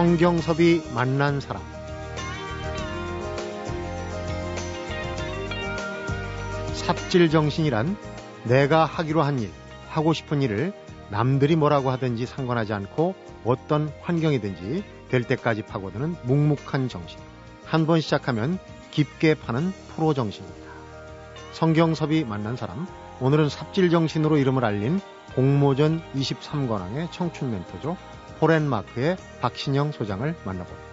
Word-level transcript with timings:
성경섭이 0.00 0.80
만난 0.94 1.40
사람 1.40 1.60
삽질 6.72 7.28
정신이란 7.28 7.98
내가 8.44 8.86
하기로 8.86 9.20
한 9.20 9.40
일, 9.40 9.50
하고 9.90 10.14
싶은 10.14 10.40
일을 10.40 10.72
남들이 11.10 11.54
뭐라고 11.54 11.90
하든지 11.90 12.24
상관하지 12.24 12.72
않고 12.72 13.14
어떤 13.44 13.92
환경이든지 14.00 14.84
될 15.10 15.22
때까지 15.24 15.64
파고드는 15.64 16.16
묵묵한 16.22 16.88
정신. 16.88 17.18
한 17.66 17.84
번 17.84 18.00
시작하면 18.00 18.58
깊게 18.92 19.34
파는 19.34 19.70
프로 19.94 20.14
정신입니다. 20.14 20.70
성경섭이 21.52 22.24
만난 22.24 22.56
사람, 22.56 22.86
오늘은 23.20 23.50
삽질 23.50 23.90
정신으로 23.90 24.38
이름을 24.38 24.64
알린 24.64 24.98
공모전 25.34 26.00
23관왕의 26.14 27.12
청춘 27.12 27.50
멘토죠. 27.50 27.98
포렌마크의 28.40 29.16
박신영 29.42 29.92
소장을 29.92 30.34
만나봅니다. 30.46 30.90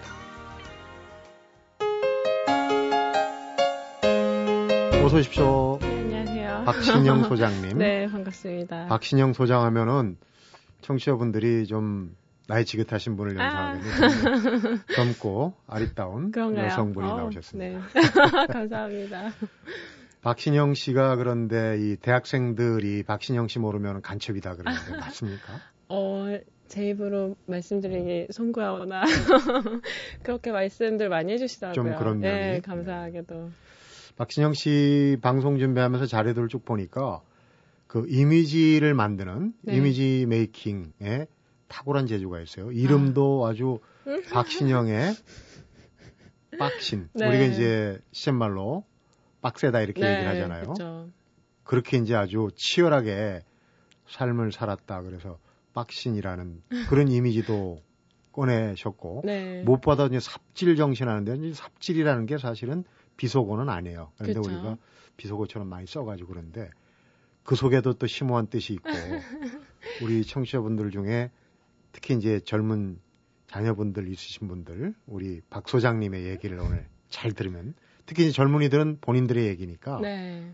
어서 5.06 5.16
오십시오. 5.18 5.78
네, 5.80 5.88
안녕하세요. 5.98 6.64
박신영 6.66 7.24
소장님. 7.30 7.78
네, 7.78 8.08
반갑습니다. 8.08 8.88
박신영 8.88 9.32
소장 9.32 9.64
하면은 9.64 10.18
청취자분들이 10.82 11.66
좀 11.68 12.18
나이 12.50 12.66
지긋하신 12.66 13.16
분을 13.16 13.40
아. 13.40 13.78
연상하겠네요. 13.78 14.80
젊고 14.94 15.54
아리따운 15.68 16.32
그런가요? 16.32 16.66
여성분이 16.66 17.08
어우, 17.08 17.18
나오셨습니다. 17.18 17.80
네. 17.80 18.02
감사합니다. 18.52 19.32
박신영 20.22 20.74
씨가 20.74 21.16
그런데 21.16 21.78
이 21.80 21.96
대학생들이 21.96 23.04
박신영 23.04 23.48
씨 23.48 23.60
모르면 23.60 24.02
간첩이다 24.02 24.58
그러는데 24.58 24.98
맞습니까? 24.98 25.62
어, 25.88 26.26
제 26.68 26.90
입으로 26.90 27.36
말씀드리기 27.46 28.28
송구하거나 28.32 29.04
그렇게 30.24 30.52
말씀들 30.52 31.10
많이 31.10 31.34
해주시더라고요. 31.34 31.74
좀 31.74 31.98
그런 31.98 32.20
면이. 32.20 32.34
네, 32.40 32.60
감사하게도. 32.62 33.50
박신영 34.18 34.54
씨 34.54 35.18
방송 35.22 35.60
준비하면서 35.60 36.08
자료들을 36.08 36.48
쭉 36.48 36.66
보니까 36.66 37.22
그 37.88 38.06
이미지를 38.10 38.94
만드는 38.94 39.54
네. 39.62 39.76
이미지 39.76 40.26
메이킹에 40.28 41.28
탁월한 41.68 42.08
재주가 42.08 42.42
있어요. 42.42 42.72
이름도 42.72 43.46
아. 43.46 43.54
주 43.54 43.80
박신영의 44.32 45.14
빡신. 46.58 47.10
네. 47.14 47.28
우리가 47.28 47.44
이제 47.46 48.00
시쳇말로 48.12 48.84
빡세다 49.42 49.82
이렇게 49.82 50.02
네, 50.02 50.14
얘기를 50.14 50.30
하잖아요. 50.32 50.64
그렇죠. 50.64 51.10
그렇게 51.64 51.98
이제 51.98 52.16
아주 52.16 52.50
치열하게 52.56 53.42
삶을 54.08 54.52
살았다. 54.52 55.02
그래서 55.02 55.38
빡신이라는 55.78 56.64
그런 56.90 57.08
이미지도 57.08 57.84
꺼내셨고 58.32 59.22
네. 59.26 59.62
무엇보다 59.64 60.08
이제 60.08 60.20
삽질 60.20 60.76
정신하는데 60.76 61.54
삽질이라는 61.54 62.26
게 62.26 62.40
사실은 62.40 62.84
비속어는 63.16 63.70
아니에요. 63.70 64.12
그런데 64.18 64.40
그쵸. 64.40 64.50
우리가 64.50 64.78
비속어처럼 65.18 65.68
많이 65.68 65.86
써가지고 65.86 66.30
그런데 66.30 66.72
그 67.44 67.56
속에도 67.56 67.94
또 67.94 68.08
심오한 68.08 68.48
뜻이 68.48 68.74
있고 68.74 68.90
우리 70.04 70.26
청취자분들 70.26 70.90
중에 70.90 71.30
특히 71.92 72.16
이제 72.16 72.40
젊은 72.40 73.00
자녀분들 73.48 74.08
있으신 74.08 74.48
분들 74.48 74.96
우리 75.06 75.42
박 75.50 75.70
소장님의 75.70 76.26
얘기를 76.26 76.60
오늘 76.60 76.88
잘 77.10 77.32
들으면 77.34 77.76
특히 78.08 78.24
이제 78.24 78.32
젊은이들은 78.32 78.98
본인들의 79.02 79.46
얘기니까 79.46 80.00
네. 80.02 80.54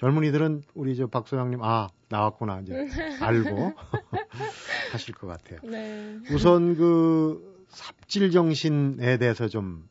젊은이들은 0.00 0.62
우리 0.74 0.96
저 0.96 1.06
박 1.08 1.28
소장님 1.28 1.62
아 1.62 1.88
나왔구나 2.08 2.60
이제 2.60 2.88
알고 3.20 3.72
하실 4.92 5.14
것 5.14 5.26
같아요. 5.26 5.60
네. 5.62 6.16
우선 6.32 6.74
그 6.74 7.64
삽질 7.68 8.30
정신에 8.30 9.18
대해서 9.18 9.46
좀 9.48 9.86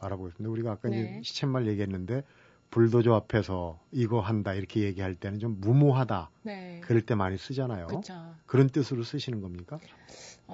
알아보겠습니다. 0.00 0.50
우리가 0.50 0.72
아까 0.72 0.88
네. 0.88 0.98
이제 0.98 1.20
시쳇말 1.22 1.68
얘기했는데 1.68 2.24
불도저 2.70 3.14
앞에서 3.14 3.78
이거 3.92 4.20
한다 4.20 4.54
이렇게 4.54 4.80
얘기할 4.80 5.14
때는 5.14 5.38
좀 5.38 5.60
무모하다 5.60 6.30
네. 6.42 6.80
그럴 6.82 7.02
때 7.02 7.14
많이 7.14 7.38
쓰잖아요. 7.38 7.86
그렇죠. 7.86 8.14
그런 8.46 8.68
뜻으로 8.70 9.04
쓰시는 9.04 9.40
겁니까? 9.40 9.78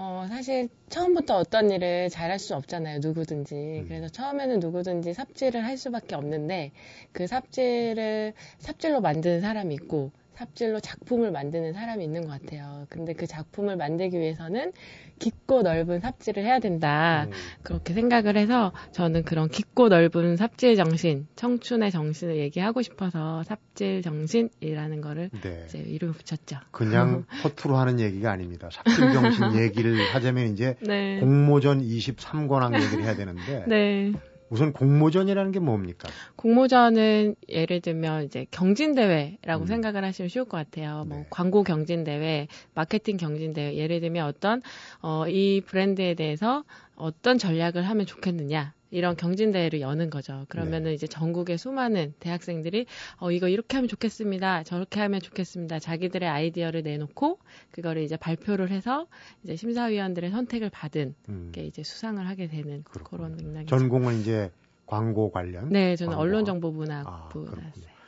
어, 0.00 0.26
사실 0.28 0.68
처음부터 0.90 1.36
어떤 1.38 1.72
일을 1.72 2.08
잘할 2.08 2.38
수 2.38 2.54
없잖아요. 2.54 3.00
누구든지. 3.00 3.54
음. 3.54 3.84
그래서 3.88 4.08
처음에는 4.08 4.60
누구든지 4.60 5.12
삽질을 5.12 5.64
할 5.64 5.76
수밖에 5.76 6.14
없는데 6.14 6.70
그 7.10 7.26
삽질을 7.26 8.32
삽질로 8.58 9.00
만드는 9.00 9.40
사람이 9.40 9.74
있고 9.74 10.12
삽질로 10.38 10.78
작품을 10.78 11.32
만드는 11.32 11.72
사람이 11.72 12.04
있는 12.04 12.26
것 12.26 12.40
같아요. 12.40 12.86
근데 12.90 13.12
그 13.12 13.26
작품을 13.26 13.76
만들기 13.76 14.18
위해서는 14.18 14.72
깊고 15.18 15.62
넓은 15.62 15.98
삽질을 15.98 16.44
해야 16.44 16.60
된다. 16.60 17.24
음, 17.24 17.32
그렇게 17.64 17.92
생각을 17.92 18.36
해서 18.36 18.72
저는 18.92 19.24
그런 19.24 19.48
깊고 19.48 19.88
넓은 19.88 20.36
삽질 20.36 20.76
정신, 20.76 21.26
청춘의 21.34 21.90
정신을 21.90 22.36
얘기하고 22.36 22.82
싶어서 22.82 23.42
삽질 23.42 24.02
정신이라는 24.02 25.00
거를 25.00 25.30
네. 25.42 25.64
이제 25.66 25.78
이름을 25.78 26.14
붙였죠. 26.14 26.60
그냥 26.70 27.24
허투루 27.42 27.76
하는 27.76 27.98
얘기가 27.98 28.30
아닙니다. 28.30 28.68
삽질 28.70 29.10
정신 29.10 29.54
얘기를 29.60 30.14
하자면 30.14 30.52
이제 30.52 30.76
네. 30.80 31.18
공모전 31.18 31.82
23관왕 31.82 32.80
얘기를 32.80 33.04
해야 33.04 33.16
되는데 33.16 33.64
네. 33.66 34.12
우선 34.50 34.72
공모전이라는 34.72 35.52
게 35.52 35.58
뭡니까? 35.58 36.08
공모전은 36.36 37.34
예를 37.48 37.80
들면 37.80 38.24
이제 38.24 38.46
경진대회라고 38.50 39.64
음. 39.64 39.66
생각을 39.66 40.04
하시면 40.04 40.28
쉬울 40.28 40.44
것 40.44 40.56
같아요. 40.56 41.04
뭐 41.06 41.18
네. 41.18 41.26
광고 41.30 41.62
경진대회, 41.62 42.48
마케팅 42.74 43.16
경진대회. 43.16 43.76
예를 43.76 44.00
들면 44.00 44.26
어떤, 44.26 44.62
어, 45.02 45.26
이 45.28 45.60
브랜드에 45.60 46.14
대해서 46.14 46.64
어떤 46.96 47.38
전략을 47.38 47.82
하면 47.82 48.06
좋겠느냐. 48.06 48.74
이런 48.90 49.16
경진대회를 49.16 49.80
여는 49.80 50.10
거죠. 50.10 50.46
그러면은 50.48 50.84
네. 50.90 50.94
이제 50.94 51.06
전국의 51.06 51.58
수많은 51.58 52.14
대학생들이 52.20 52.86
어, 53.18 53.30
이거 53.30 53.48
이렇게 53.48 53.76
하면 53.76 53.88
좋겠습니다. 53.88 54.62
저렇게 54.62 55.00
하면 55.00 55.20
좋겠습니다. 55.20 55.78
자기들의 55.78 56.28
아이디어를 56.28 56.82
내놓고 56.82 57.38
그거를 57.70 58.02
이제 58.02 58.16
발표를 58.16 58.70
해서 58.70 59.06
이제 59.44 59.56
심사위원들의 59.56 60.30
선택을 60.30 60.70
받은 60.70 61.14
음, 61.28 61.50
게 61.52 61.64
이제 61.64 61.82
수상을 61.82 62.26
하게 62.26 62.48
되는 62.48 62.82
그렇군요. 62.84 63.18
그런 63.34 63.36
맥락이죠. 63.36 63.76
전공은 63.78 64.20
이제 64.20 64.50
광고 64.86 65.30
관련. 65.30 65.68
네, 65.68 65.96
저는 65.96 66.10
광고와. 66.10 66.16
아, 66.16 66.20
언론정보문학부 66.22 67.44
그렇군요. 67.44 67.62
나왔어요. 67.62 67.98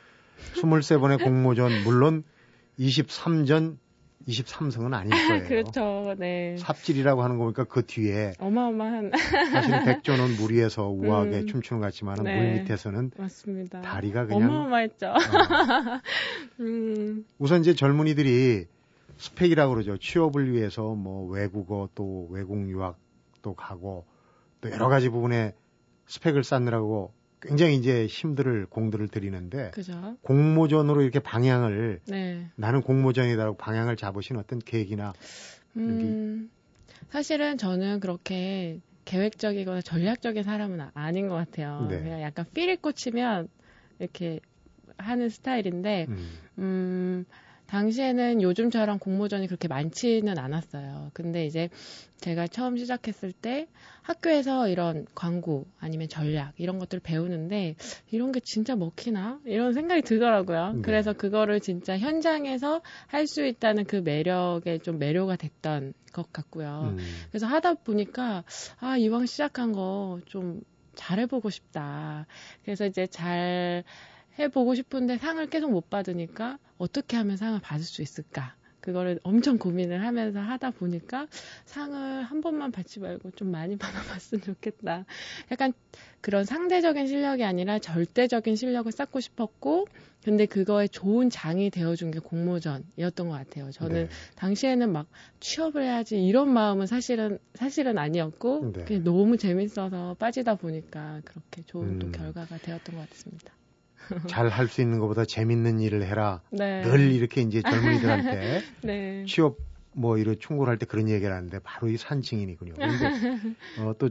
23번의 0.55 1.23
공모전 1.23 1.83
물론 1.83 2.23
23전 2.79 3.77
23승은 4.27 4.93
아닐 4.93 5.09
거예요. 5.27 5.47
그렇죠, 5.47 6.15
네. 6.17 6.55
삽질이라고 6.57 7.23
하는 7.23 7.37
거 7.37 7.43
보니까 7.45 7.63
그 7.65 7.85
뒤에 7.85 8.33
어마어마한, 8.39 9.11
사실은 9.51 9.83
백조는 9.85 10.35
무리해서 10.37 10.87
우아하게 10.89 11.39
음. 11.39 11.47
춤추는 11.47 11.79
것 11.81 11.87
같지만 11.87 12.23
네. 12.23 12.35
물 12.35 12.51
밑에서는 12.59 13.11
맞습니다. 13.17 13.81
다리가 13.81 14.25
그냥 14.25 14.49
어마어마했죠. 14.51 15.07
어, 15.07 15.13
음, 16.59 17.25
우선 17.39 17.61
이제 17.61 17.73
젊은이들이 17.73 18.65
스펙이라고 19.17 19.73
그러죠. 19.73 19.97
취업을 19.97 20.51
위해서 20.51 20.93
뭐 20.95 21.29
외국어 21.29 21.89
또 21.95 22.27
외국 22.31 22.67
유학도 22.69 23.53
가고 23.55 24.05
또 24.61 24.71
여러 24.71 24.87
가지 24.89 25.09
부분에 25.09 25.53
스펙을 26.07 26.43
쌓느라고 26.43 27.13
굉장히 27.41 27.75
이제 27.75 28.05
힘들을 28.05 28.67
공들을 28.67 29.07
들이는데 29.07 29.71
그죠. 29.71 30.15
공모전으로 30.21 31.01
이렇게 31.01 31.19
방향을 31.19 31.99
네. 32.07 32.47
나는 32.55 32.81
공모전이다라고 32.81 33.57
방향을 33.57 33.97
잡으신 33.97 34.37
어떤 34.37 34.59
계기나 34.59 35.13
음, 35.77 36.49
사실은 37.09 37.57
저는 37.57 37.99
그렇게 37.99 38.79
계획적이거나 39.05 39.81
전략적인 39.81 40.43
사람은 40.43 40.79
아- 40.81 40.91
아닌 40.93 41.27
것 41.27 41.35
같아요. 41.35 41.87
네. 41.89 41.99
그냥 41.99 42.21
약간 42.21 42.45
필이 42.53 42.77
꽂히면 42.77 43.47
이렇게 43.99 44.39
하는 44.97 45.29
스타일인데, 45.29 46.05
음, 46.09 46.29
음, 46.59 47.25
당시에는 47.71 48.41
요즘처럼 48.41 48.99
공모전이 48.99 49.47
그렇게 49.47 49.69
많지는 49.69 50.37
않았어요. 50.37 51.11
근데 51.13 51.45
이제 51.45 51.69
제가 52.19 52.47
처음 52.47 52.75
시작했을 52.75 53.31
때 53.31 53.67
학교에서 54.01 54.67
이런 54.67 55.05
광고 55.15 55.65
아니면 55.79 56.09
전략 56.09 56.51
이런 56.57 56.79
것들을 56.79 57.01
배우는데 57.01 57.75
이런 58.11 58.33
게 58.33 58.41
진짜 58.41 58.75
먹히나? 58.75 59.39
이런 59.45 59.73
생각이 59.73 60.01
들더라고요. 60.01 60.73
네. 60.73 60.81
그래서 60.81 61.13
그거를 61.13 61.61
진짜 61.61 61.97
현장에서 61.97 62.81
할 63.07 63.21
수 63.31 63.45
있다는 63.45 63.85
그 63.85 63.97
매력에 63.97 64.79
좀 64.79 64.99
매료가 64.99 65.37
됐던 65.37 65.93
것 66.11 66.33
같고요. 66.33 66.95
음, 66.97 66.97
그래서 67.29 67.47
하다 67.47 67.75
보니까 67.75 68.43
아 68.79 68.97
이왕 68.97 69.25
시작한 69.27 69.71
거좀 69.71 70.61
잘해보고 70.95 71.49
싶다. 71.49 72.25
그래서 72.65 72.85
이제 72.85 73.07
잘 73.07 73.85
해보고 74.39 74.75
싶은데 74.75 75.17
상을 75.17 75.45
계속 75.47 75.71
못 75.71 75.89
받으니까 75.89 76.57
어떻게 76.77 77.17
하면 77.17 77.37
상을 77.37 77.59
받을 77.59 77.83
수 77.83 78.01
있을까? 78.01 78.55
그거를 78.81 79.19
엄청 79.23 79.57
고민을 79.57 80.03
하면서 80.03 80.39
하다 80.39 80.71
보니까 80.71 81.27
상을 81.65 82.23
한 82.23 82.41
번만 82.41 82.71
받지 82.71 82.99
말고 82.99 83.31
좀 83.31 83.51
많이 83.51 83.77
받아봤으면 83.77 84.41
좋겠다. 84.41 85.05
약간 85.51 85.73
그런 86.19 86.45
상대적인 86.45 87.07
실력이 87.07 87.43
아니라 87.43 87.79
절대적인 87.79 88.55
실력을 88.55 88.91
쌓고 88.91 89.19
싶었고, 89.19 89.87
근데 90.23 90.45
그거에 90.45 90.87
좋은 90.87 91.29
장이 91.29 91.69
되어준 91.71 92.11
게 92.11 92.19
공모전이었던 92.19 93.27
것 93.29 93.33
같아요. 93.33 93.71
저는 93.71 94.07
네. 94.07 94.09
당시에는 94.35 94.91
막 94.91 95.07
취업을 95.39 95.83
해야지 95.83 96.23
이런 96.23 96.51
마음은 96.51 96.85
사실은 96.87 97.39
사실은 97.55 97.97
아니었고, 97.97 98.71
네. 98.73 98.85
그냥 98.85 99.03
너무 99.03 99.37
재밌어서 99.37 100.15
빠지다 100.19 100.55
보니까 100.55 101.21
그렇게 101.23 101.63
좋은 101.65 101.93
음. 101.93 101.99
또 101.99 102.11
결과가 102.11 102.57
되었던 102.59 102.95
것 102.95 103.09
같습니다. 103.09 103.53
잘 104.27 104.49
할 104.49 104.67
수 104.67 104.81
있는 104.81 104.99
것보다 104.99 105.25
재밌는 105.25 105.79
일을 105.79 106.03
해라. 106.05 106.41
네. 106.51 106.81
늘 106.81 107.11
이렇게 107.11 107.41
이제 107.41 107.61
젊은이들한테 107.61 108.61
네. 108.83 109.25
취업 109.27 109.57
뭐 109.93 110.17
이런 110.17 110.37
충고를 110.39 110.71
할 110.71 110.77
때 110.77 110.85
그런 110.85 111.09
얘기를 111.09 111.33
하는데 111.33 111.59
바로 111.59 111.89
이 111.89 111.97
산증인이군요. 111.97 112.73
근데 112.75 113.11
어, 113.79 113.93
또 113.99 114.09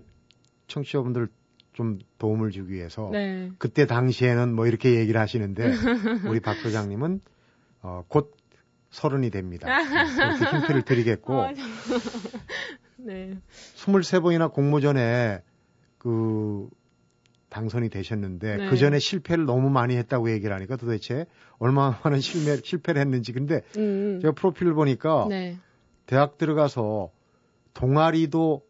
청취자분들 0.69 1.29
좀 1.73 1.99
도움을 2.19 2.51
주기 2.51 2.73
위해서 2.75 3.09
네. 3.13 3.51
그때 3.59 3.87
당시에는 3.87 4.55
뭐 4.55 4.67
이렇게 4.67 4.95
얘기를 4.97 5.21
하시는데 5.21 5.73
우리 6.27 6.41
박 6.41 6.57
소장님은 6.57 7.21
어, 7.83 8.05
곧 8.09 8.37
서른이 8.91 9.31
됩니다. 9.31 9.69
그렇게 10.17 10.57
힌트를 10.57 10.83
드리겠고 10.83 11.33
어, 11.35 11.49
네. 12.97 13.39
23번이나 13.77 14.53
공모전에 14.53 15.43
그 15.99 16.69
당선이 17.50 17.91
되셨는데 17.91 18.56
네. 18.56 18.67
그 18.67 18.76
전에 18.76 18.99
실패를 18.99 19.44
너무 19.44 19.69
많이 19.70 19.97
했다고 19.97 20.31
얘기를 20.31 20.55
하니까 20.55 20.76
도대체 20.76 21.26
얼마나 21.58 21.99
많은 22.02 22.20
실패, 22.23 22.56
실패를 22.62 23.00
했는지 23.00 23.32
근데 23.32 23.62
음. 23.76 24.20
제가 24.23 24.32
프로필을 24.32 24.73
보니까 24.75 25.26
네. 25.29 25.58
대학 26.06 26.38
들어가서 26.38 27.11
동아리도 27.75 28.62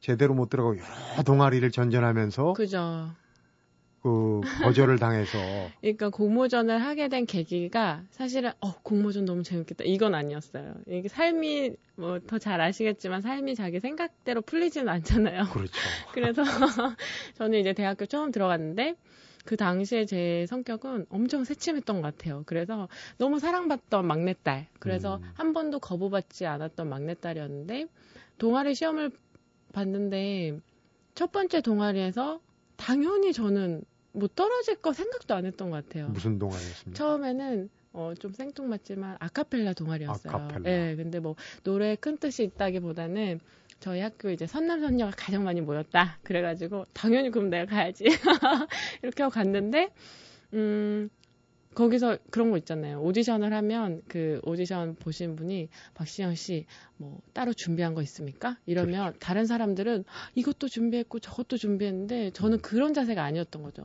제대로 0.00 0.34
못 0.34 0.48
들어가고 0.48 0.76
여러 0.76 1.22
동아리를 1.24 1.70
전전하면서 1.70 2.54
그죠. 2.54 3.10
그 4.04 4.42
거절을 4.62 4.98
당해서 4.98 5.38
그러니까 5.80 6.10
공모전을 6.10 6.78
하게 6.78 7.08
된 7.08 7.24
계기가 7.24 8.02
사실은 8.10 8.50
어 8.60 8.74
공모전 8.82 9.24
너무 9.24 9.42
재밌겠다 9.42 9.84
이건 9.84 10.14
아니었어요. 10.14 10.74
이게 10.86 11.08
삶이 11.08 11.72
뭐 11.96 12.18
더 12.20 12.38
잘 12.38 12.60
아시겠지만 12.60 13.22
삶이 13.22 13.54
자기 13.54 13.80
생각대로 13.80 14.42
풀리지는 14.42 14.90
않잖아요. 14.90 15.44
그렇죠. 15.54 15.72
그래서 16.12 16.42
저는 17.36 17.58
이제 17.60 17.72
대학교 17.72 18.04
처음 18.04 18.30
들어갔는데 18.30 18.96
그 19.46 19.56
당시에 19.56 20.04
제 20.04 20.44
성격은 20.50 21.06
엄청 21.08 21.44
새침했던 21.44 22.02
것 22.02 22.02
같아요. 22.02 22.42
그래서 22.44 22.88
너무 23.16 23.38
사랑받던 23.38 24.06
막내딸. 24.06 24.66
그래서 24.78 25.16
음. 25.16 25.30
한 25.32 25.52
번도 25.54 25.78
거부받지 25.78 26.44
않았던 26.44 26.90
막내딸이었는데 26.90 27.86
동아리 28.36 28.74
시험을 28.74 29.12
봤는데 29.72 30.58
첫 31.14 31.32
번째 31.32 31.62
동아리에서 31.62 32.40
당연히 32.76 33.32
저는 33.32 33.84
뭐 34.14 34.28
떨어질 34.34 34.76
거 34.76 34.92
생각도 34.92 35.34
안 35.34 35.44
했던 35.44 35.70
것 35.70 35.84
같아요. 35.84 36.08
무슨 36.08 36.38
동아리였습니까? 36.38 36.96
처음에는 36.96 37.68
어, 37.92 38.12
좀 38.18 38.32
생뚱맞지만 38.32 39.16
아카펠라 39.20 39.72
동아리였어요. 39.74 40.32
아카펠라. 40.32 40.60
네, 40.62 40.96
근데 40.96 41.20
뭐 41.20 41.36
노래에 41.64 41.96
큰 41.96 42.16
뜻이 42.16 42.44
있다기보다는 42.44 43.40
저희 43.80 44.00
학교 44.00 44.30
이제 44.30 44.46
선남선녀가 44.46 45.12
가장 45.16 45.44
많이 45.44 45.60
모였다. 45.60 46.18
그래가지고 46.22 46.86
당연히 46.92 47.30
그럼 47.30 47.50
내가 47.50 47.66
가야지. 47.66 48.04
이렇게 49.02 49.22
하고 49.22 49.32
갔는데 49.32 49.90
음 50.54 51.10
거기서 51.74 52.18
그런 52.30 52.50
거 52.52 52.56
있잖아요. 52.58 53.00
오디션을 53.02 53.52
하면 53.52 54.00
그 54.06 54.40
오디션 54.44 54.94
보신 54.94 55.34
분이 55.36 55.68
박시영 55.94 56.34
씨 56.36 56.66
뭐 56.96 57.20
따로 57.32 57.52
준비한 57.52 57.94
거 57.94 58.02
있습니까? 58.02 58.56
이러면 58.66 59.10
그렇죠. 59.10 59.18
다른 59.18 59.46
사람들은 59.46 60.04
이것도 60.34 60.68
준비했고 60.68 61.18
저것도 61.18 61.56
준비했는데 61.56 62.30
저는 62.30 62.58
음. 62.58 62.62
그런 62.62 62.94
자세가 62.94 63.22
아니었던 63.22 63.62
거죠. 63.62 63.84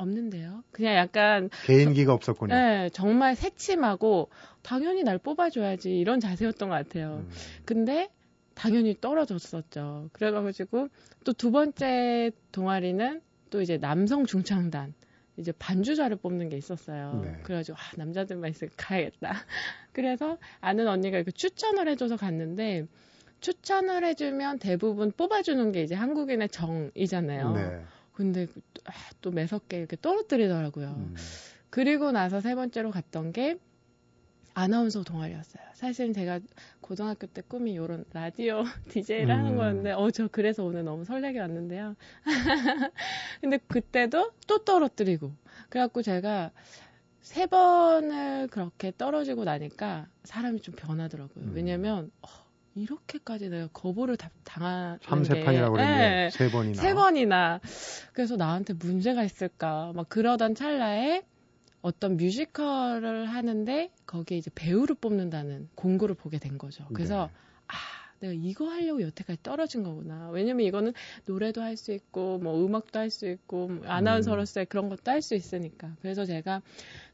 없는데요. 0.00 0.62
그냥 0.72 0.94
약간 0.96 1.50
개인기가 1.64 2.12
없었군요. 2.12 2.54
네, 2.54 2.88
정말 2.92 3.34
새침하고 3.36 4.30
당연히 4.62 5.02
날 5.02 5.18
뽑아줘야지 5.18 5.98
이런 5.98 6.20
자세였던 6.20 6.68
것 6.68 6.74
같아요. 6.74 7.24
음. 7.24 7.30
근데 7.64 8.08
당연히 8.54 8.94
떨어졌었죠. 9.00 10.10
그래가지고 10.12 10.88
또 11.24 11.32
두 11.32 11.50
번째 11.50 12.30
동아리는 12.52 13.20
또 13.50 13.60
이제 13.62 13.78
남성 13.78 14.26
중창단 14.26 14.94
이제 15.36 15.52
반주자를 15.52 16.16
뽑는 16.18 16.50
게 16.50 16.56
있었어요. 16.56 17.20
네. 17.24 17.38
그래가지고 17.42 17.78
아, 17.78 17.80
남자들만 17.96 18.50
있으면 18.50 18.70
가야겠다. 18.76 19.32
그래서 19.92 20.36
아는 20.60 20.86
언니가 20.88 21.16
이렇게 21.16 21.30
추천을 21.30 21.88
해줘서 21.88 22.16
갔는데 22.16 22.86
추천을 23.40 24.04
해주면 24.04 24.58
대부분 24.58 25.12
뽑아주는 25.12 25.72
게 25.72 25.82
이제 25.82 25.94
한국인의 25.94 26.50
정이잖아요. 26.50 27.52
네. 27.52 27.82
근데 28.20 28.46
아, 28.84 28.92
또 29.22 29.30
매섭게 29.30 29.78
이렇게 29.78 29.96
떨어뜨리더라고요. 29.96 30.88
음. 30.88 31.14
그리고 31.70 32.12
나서 32.12 32.42
세 32.42 32.54
번째로 32.54 32.90
갔던 32.90 33.32
게 33.32 33.58
아나운서 34.52 35.02
동아리였어요. 35.04 35.64
사실 35.72 36.12
제가 36.12 36.40
고등학교 36.82 37.26
때 37.26 37.40
꿈이 37.40 37.72
이런 37.72 38.04
라디오 38.12 38.62
DJ를 38.90 39.30
음. 39.30 39.38
하는 39.38 39.56
거였는데, 39.56 39.92
어, 39.92 40.10
저 40.10 40.28
그래서 40.28 40.64
오늘 40.64 40.84
너무 40.84 41.06
설레게 41.06 41.40
왔는데요. 41.40 41.96
근데 43.40 43.56
그때도 43.56 44.32
또 44.46 44.64
떨어뜨리고. 44.64 45.32
그래갖고 45.70 46.02
제가 46.02 46.50
세 47.22 47.46
번을 47.46 48.48
그렇게 48.48 48.92
떨어지고 48.98 49.44
나니까 49.44 50.08
사람이 50.24 50.60
좀 50.60 50.74
변하더라고요. 50.74 51.42
음. 51.46 51.52
왜냐면, 51.54 52.10
어, 52.20 52.28
이렇게까지 52.74 53.48
내가 53.48 53.68
거부를 53.72 54.16
다, 54.16 54.30
당한. 54.44 54.98
3세 55.00 55.44
판이라고 55.44 55.72
그랬는데, 55.72 55.98
네. 55.98 56.30
세 56.30 56.50
번이나. 56.50 56.80
세 56.80 56.94
번이나. 56.94 57.60
그래서 58.12 58.36
나한테 58.36 58.74
문제가 58.74 59.24
있을까. 59.24 59.92
막 59.94 60.08
그러던 60.08 60.54
찰나에 60.54 61.22
어떤 61.82 62.16
뮤지컬을 62.16 63.26
하는데 63.26 63.90
거기에 64.06 64.38
이제 64.38 64.50
배우를 64.54 64.96
뽑는다는 64.96 65.68
공고를 65.74 66.14
보게 66.14 66.38
된 66.38 66.58
거죠. 66.58 66.86
그래서 66.92 67.26
네. 67.26 67.32
아 67.68 67.74
내가 68.20 68.34
이거 68.34 68.68
하려고 68.68 69.00
여태까지 69.00 69.42
떨어진 69.42 69.82
거구나. 69.82 70.28
왜냐면 70.30 70.66
이거는 70.66 70.92
노래도 71.24 71.62
할 71.62 71.76
수 71.78 71.92
있고 71.92 72.38
뭐 72.38 72.62
음악도 72.64 72.98
할 72.98 73.10
수 73.10 73.26
있고 73.28 73.68
뭐 73.68 73.86
아나운서로서의 73.88 74.66
음. 74.66 74.68
그런 74.68 74.88
것도 74.90 75.10
할 75.10 75.22
수 75.22 75.34
있으니까. 75.34 75.96
그래서 76.02 76.26
제가 76.26 76.60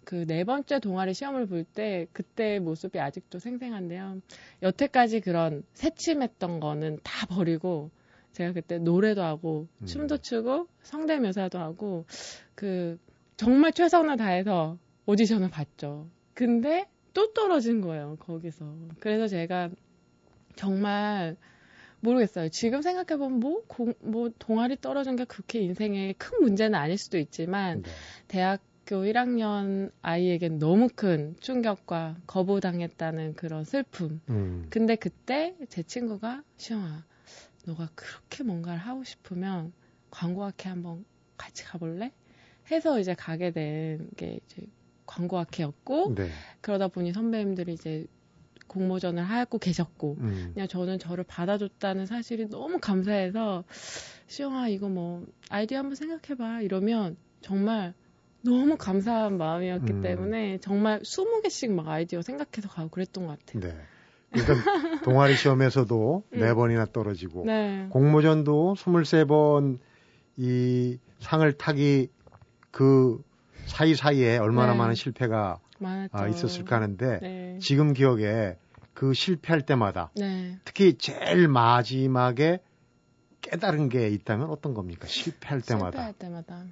그 0.06 0.24
네 0.24 0.44
번째 0.44 0.78
동아리 0.78 1.14
시험을 1.14 1.46
볼 1.46 1.64
때 1.64 2.06
그때 2.12 2.60
모습이 2.60 3.00
아직도 3.00 3.38
생생한데요. 3.40 4.20
여태까지 4.62 5.20
그런 5.20 5.64
새침했던 5.74 6.60
거는 6.60 7.00
다 7.02 7.26
버리고 7.26 7.90
제가 8.32 8.52
그때 8.52 8.78
노래도 8.78 9.22
하고 9.22 9.66
음. 9.80 9.86
춤도 9.86 10.18
추고 10.18 10.68
성대묘사도 10.82 11.58
하고 11.58 12.06
그 12.54 12.98
정말 13.36 13.72
최선을 13.72 14.16
다해서 14.16 14.78
오디션을 15.06 15.50
봤죠. 15.50 16.08
근데 16.34 16.86
또 17.12 17.32
떨어진 17.32 17.80
거예요, 17.80 18.16
거기서. 18.20 18.66
그래서 19.00 19.26
제가 19.26 19.70
정말 20.54 21.36
모르겠어요. 22.00 22.50
지금 22.50 22.82
생각해보면 22.82 23.40
뭐, 23.40 23.62
공, 23.66 23.94
뭐, 24.00 24.30
동아리 24.38 24.76
떨어진 24.80 25.16
게 25.16 25.24
그렇게 25.24 25.60
인생에 25.60 26.14
큰 26.18 26.40
문제는 26.42 26.78
아닐 26.78 26.98
수도 26.98 27.18
있지만, 27.18 27.82
네. 27.82 27.90
대학 28.28 28.60
교 28.86 29.04
1학년 29.04 29.90
아이에겐 30.02 30.58
너무 30.58 30.88
큰 30.94 31.34
충격과 31.40 32.18
거부당했다는 32.26 33.34
그런 33.34 33.64
슬픔. 33.64 34.20
음. 34.28 34.66
근데 34.70 34.94
그때 34.94 35.56
제 35.68 35.82
친구가, 35.82 36.44
시영아, 36.56 37.04
너가 37.66 37.88
그렇게 37.96 38.44
뭔가를 38.44 38.78
하고 38.78 39.02
싶으면 39.02 39.72
광고학회 40.10 40.68
한번 40.68 41.04
같이 41.36 41.64
가볼래? 41.64 42.12
해서 42.70 42.98
이제 43.00 43.14
가게 43.14 43.50
된 43.50 44.08
게 44.16 44.38
이제 44.44 44.62
광고학회였고 45.06 46.14
네. 46.16 46.28
그러다 46.60 46.88
보니 46.88 47.12
선배님들이 47.12 47.74
이제 47.74 48.06
공모전을 48.66 49.22
하고 49.22 49.58
계셨고 49.58 50.16
음. 50.20 50.50
그냥 50.54 50.66
저는 50.68 50.98
저를 50.98 51.24
받아줬다는 51.24 52.06
사실이 52.06 52.48
너무 52.50 52.78
감사해서 52.80 53.64
시영아 54.26 54.68
이거 54.68 54.88
뭐 54.88 55.24
아이디어 55.48 55.78
한번 55.78 55.94
생각해봐 55.94 56.62
이러면 56.62 57.16
정말 57.40 57.94
너무 58.42 58.76
감사한 58.76 59.38
마음이었기 59.38 59.92
음. 59.92 60.02
때문에 60.02 60.58
정말 60.58 61.00
20개씩 61.00 61.72
막 61.72 61.88
아이디어 61.88 62.22
생각해서 62.22 62.68
가고 62.68 62.88
그랬던 62.90 63.26
것 63.26 63.38
같아요. 63.38 63.60
네. 63.60 63.80
그러니까 64.30 65.00
동아리 65.02 65.36
시험에서도 65.36 66.24
음. 66.32 66.38
4번이나 66.38 66.92
떨어지고 66.92 67.44
네. 67.46 67.86
공모전도 67.90 68.74
23번 68.76 69.78
이 70.36 70.98
상을 71.20 71.50
타기 71.52 72.08
그 72.70 73.22
사이사이에 73.66 74.38
얼마나 74.38 74.72
네. 74.72 74.78
많은 74.78 74.94
실패가 74.94 75.58
아, 76.12 76.28
있었을까 76.28 76.76
하는데 76.76 77.18
네. 77.20 77.58
지금 77.60 77.92
기억에 77.92 78.56
그 78.94 79.12
실패할 79.12 79.62
때마다 79.62 80.10
네. 80.14 80.58
특히 80.64 80.96
제일 80.98 81.48
마지막에 81.48 82.60
깨달은 83.42 83.88
게 83.88 84.08
있다면 84.08 84.48
어떤 84.50 84.74
겁니까? 84.74 85.06
실패할 85.06 85.60
때마다. 85.60 85.90
실패할 85.90 86.12
때마다. 86.14 86.64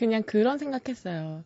그냥 0.00 0.22
그런 0.22 0.56
생각했어요. 0.56 1.44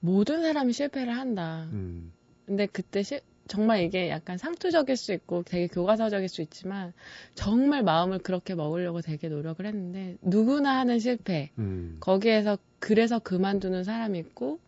모든 0.00 0.42
사람이 0.42 0.72
실패를 0.72 1.16
한다. 1.16 1.68
음. 1.70 2.12
근데 2.46 2.66
그때 2.66 3.04
시, 3.04 3.20
정말 3.46 3.82
이게 3.82 4.10
약간 4.10 4.38
상투적일 4.38 4.96
수 4.96 5.12
있고 5.12 5.44
되게 5.44 5.68
교과서적일 5.68 6.28
수 6.28 6.42
있지만 6.42 6.92
정말 7.36 7.84
마음을 7.84 8.18
그렇게 8.18 8.56
먹으려고 8.56 9.02
되게 9.02 9.28
노력을 9.28 9.64
했는데 9.64 10.16
누구나 10.20 10.80
하는 10.80 10.98
실패. 10.98 11.52
음. 11.60 11.98
거기에서 12.00 12.58
그래서 12.80 13.20
그만두는 13.20 13.84
사람이 13.84 14.18
있고 14.18 14.58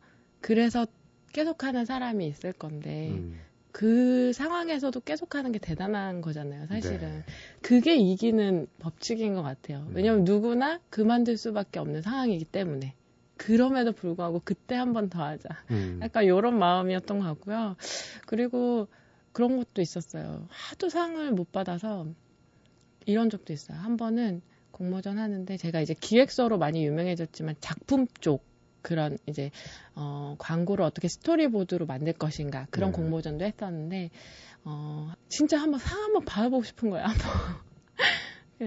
그래서 0.41 0.87
계속하는 1.33 1.87
사람이 1.87 2.29
있을 2.29 2.53
건데 2.53 3.09
음. 3.11 3.41
그 3.73 4.33
상황에서도 4.33 5.01
계속하는 5.01 5.51
게 5.51 5.59
대단한 5.59 6.21
거잖아요, 6.21 6.67
사실은. 6.67 7.01
네. 7.01 7.25
그게 7.63 7.97
이기는 7.97 8.69
법칙인 8.79 9.35
것 9.35 9.43
같아요. 9.43 9.89
왜냐면 9.93 10.21
음. 10.21 10.25
누구나 10.25 10.79
그만둘 10.91 11.37
수밖에 11.37 11.81
없는 11.81 12.01
상황이기 12.01 12.45
때문에. 12.45 12.95
그럼에도 13.37 13.93
불구하고 13.93 14.41
그때 14.45 14.75
한 14.77 14.93
번 14.93 15.09
더 15.09 15.25
하자. 15.25 15.49
음. 15.71 16.01
약간 16.03 16.25
이런 16.25 16.59
마음이었던 16.59 17.19
것 17.19 17.25
같고요. 17.27 17.77
그리고 18.27 18.89
그런 19.33 19.57
것도 19.57 19.83
있었어요. 19.83 20.47
하도 20.51 20.89
상을 20.89 21.31
못 21.33 21.51
받아서 21.53 22.07
이런 23.07 23.31
적도 23.31 23.53
있어요. 23.53 23.79
한 23.79 23.97
번은 23.97 24.41
공모전 24.71 25.19
하는데 25.19 25.57
제가 25.57 25.81
이제 25.81 25.95
기획서로 25.99 26.59
많이 26.59 26.85
유명해졌지만 26.87 27.57
작품 27.61 28.07
쪽 28.21 28.45
그런 28.83 29.17
이제 29.27 29.51
어 29.95 30.37
광고를 30.39 30.85
어떻게 30.85 31.09
스토리보드로 31.09 31.87
만들 31.87 32.13
것인가 32.13 32.67
그런 32.71 32.91
네. 32.91 32.97
공모전도 32.97 33.45
했었는데 33.45 34.11
어 34.65 35.13
진짜 35.29 35.59
한번 35.61 35.81
상 35.81 36.03
한번 36.03 36.25
받아보고 36.25 36.65
싶은 36.65 36.91
거예요. 36.91 37.07
한번 37.07 37.27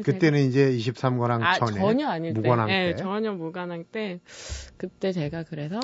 그때는 0.04 0.40
이제 0.48 0.70
23관왕 0.72 1.42
아, 1.44 1.60
전에 1.60 1.80
전혀 1.80 2.08
아닐 2.08 2.34
무관왕 2.34 2.68
때. 2.68 2.74
때. 2.74 2.92
네, 2.92 2.96
전혀 2.96 3.34
무관왕 3.34 3.86
때 3.92 4.20
그때 4.78 5.12
제가 5.12 5.44
그래서 5.44 5.80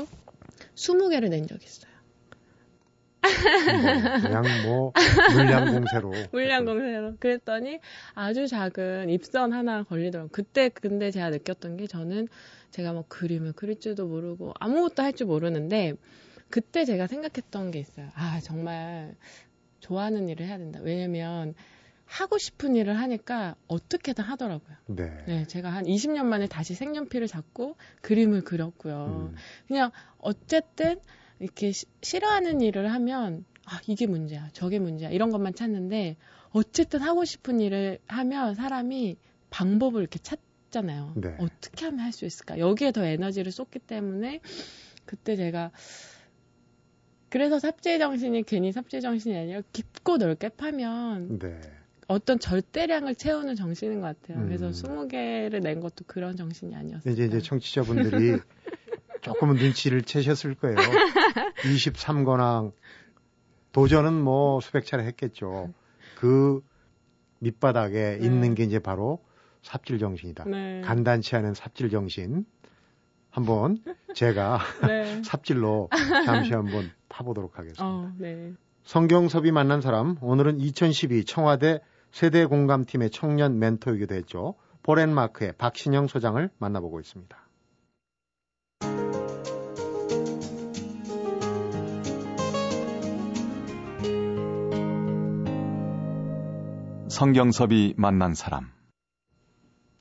20개를 0.76 1.30
낸 1.30 1.48
적이 1.48 1.66
있어요. 1.66 1.94
뭐, 3.24 4.20
그냥 4.22 4.44
뭐 4.64 4.92
물량 5.34 5.72
공세로 5.72 6.12
물량 6.34 6.66
공세로 6.66 7.16
그랬더니 7.20 7.80
아주 8.14 8.48
작은 8.48 9.10
입선 9.10 9.54
하나 9.54 9.84
걸리더라고요. 9.84 10.30
그때 10.32 10.70
근데 10.70 11.10
제가 11.10 11.30
느꼈던 11.30 11.78
게 11.78 11.88
저는 11.88 12.28
제가 12.72 12.92
뭐 12.94 13.06
그림을 13.08 13.54
그릴 13.54 13.80
줄도 13.80 14.08
모르고 14.08 14.54
아무것도 14.60 15.02
할 15.04 15.14
줄 15.14 15.28
모르는데 15.28 15.94
그때 16.50 16.84
제가 16.86 17.08
생각했던 17.08 17.72
게 17.72 17.80
있어요. 17.80 18.10
아 18.16 18.40
정말 18.44 19.16
좋아하는 19.80 20.28
일을 20.28 20.46
해야 20.46 20.58
된다. 20.58 20.80
왜냐면 20.84 21.54
하고 22.06 22.38
싶은 22.38 22.76
일을 22.76 23.00
하니까 23.00 23.56
어떻게든 23.68 24.24
하더라고요. 24.24 24.76
네. 24.88 25.24
네. 25.26 25.46
제가 25.48 25.70
한 25.72 25.86
20년 25.86 26.26
만에 26.26 26.48
다시 26.48 26.76
색연필을 26.76 27.28
잡고 27.28 27.76
그림을 28.02 28.44
그렸고요. 28.44 29.30
음. 29.32 29.36
그냥 29.68 29.92
어쨌든 30.20 31.00
이렇게 31.40 31.72
시, 31.72 31.86
싫어하는 32.02 32.62
일을 32.62 32.92
하면 32.94 33.46
아, 33.66 33.80
이게 33.88 34.06
문제야. 34.08 34.50
저게 34.54 34.78
문제야. 34.80 35.10
이런 35.10 35.30
것만 35.32 35.56
찾는데 35.56 36.18
어쨌든 36.52 37.02
하고 37.02 37.26
싶은 37.26 37.60
일을 37.62 38.00
하면 38.08 38.54
사람이 38.56 39.18
방법을 39.50 40.02
이렇게 40.02 40.20
찾잖아요. 40.20 41.14
네. 41.16 41.36
어떻게 41.40 41.86
하면 41.86 42.02
할 42.02 42.12
수 42.12 42.26
있을까? 42.26 42.60
여기에 42.60 42.92
더 42.92 43.04
에너지를 43.06 43.52
쏟기 43.52 43.80
때문에 43.80 44.42
그때 45.06 45.36
제가 45.36 45.72
그래서 47.30 47.58
삽질 47.58 47.98
정신이 47.98 48.44
괜히 48.44 48.72
삽질 48.72 49.02
정신이 49.02 49.36
아니라 49.36 49.62
깊고 49.72 50.18
넓게 50.18 50.50
파면 50.50 51.40
네. 51.40 51.60
어떤 52.08 52.40
절대량을 52.40 53.16
채우는 53.16 53.56
정신인 53.56 54.02
것 54.02 54.08
같아요. 54.22 54.44
음. 54.44 54.48
그래서 54.48 54.70
20개를 54.70 55.62
낸 55.62 55.80
것도 55.80 56.06
그런 56.08 56.36
정신이 56.36 56.76
아니었어요. 56.76 57.12
이제 57.14 57.26
이제 57.26 57.40
청취자분들이 57.40 58.38
조금은 59.22 59.56
눈치를 59.56 60.02
채셨을 60.02 60.56
거예요. 60.56 60.76
23권왕 61.64 62.74
도전은 63.72 64.14
뭐 64.14 64.60
수백 64.60 64.86
차례 64.86 65.06
했겠죠. 65.06 65.74
그 66.18 66.62
밑바닥에 67.40 68.18
네. 68.20 68.26
있는 68.26 68.56
게 68.56 68.64
이제 68.64 68.80
바로 68.80 69.24
삽질 69.62 69.98
정신이다. 69.98 70.46
네. 70.46 70.82
간단치 70.82 71.36
않은 71.36 71.54
삽질 71.54 71.90
정신. 71.90 72.46
한번 73.30 73.80
제가 74.14 74.60
네. 74.88 75.22
삽질로 75.26 75.90
잠시 76.26 76.54
한번 76.54 76.92
파보도록 77.10 77.58
하겠습니다. 77.58 77.84
어, 77.84 78.12
네. 78.18 78.54
성경섭이 78.84 79.52
만난 79.52 79.82
사람 79.82 80.18
오늘은 80.22 80.60
2012 80.60 81.26
청와대 81.26 81.80
세대 82.14 82.46
공감팀의 82.46 83.10
청년 83.10 83.58
멘토이기도 83.58 84.14
했죠. 84.14 84.54
보렌마크의 84.84 85.54
박신영 85.58 86.06
소장을 86.06 86.48
만나보고 86.60 87.00
있습니다. 87.00 87.36
성경섭이 97.10 97.96
만난 97.98 98.36
사람. 98.36 98.72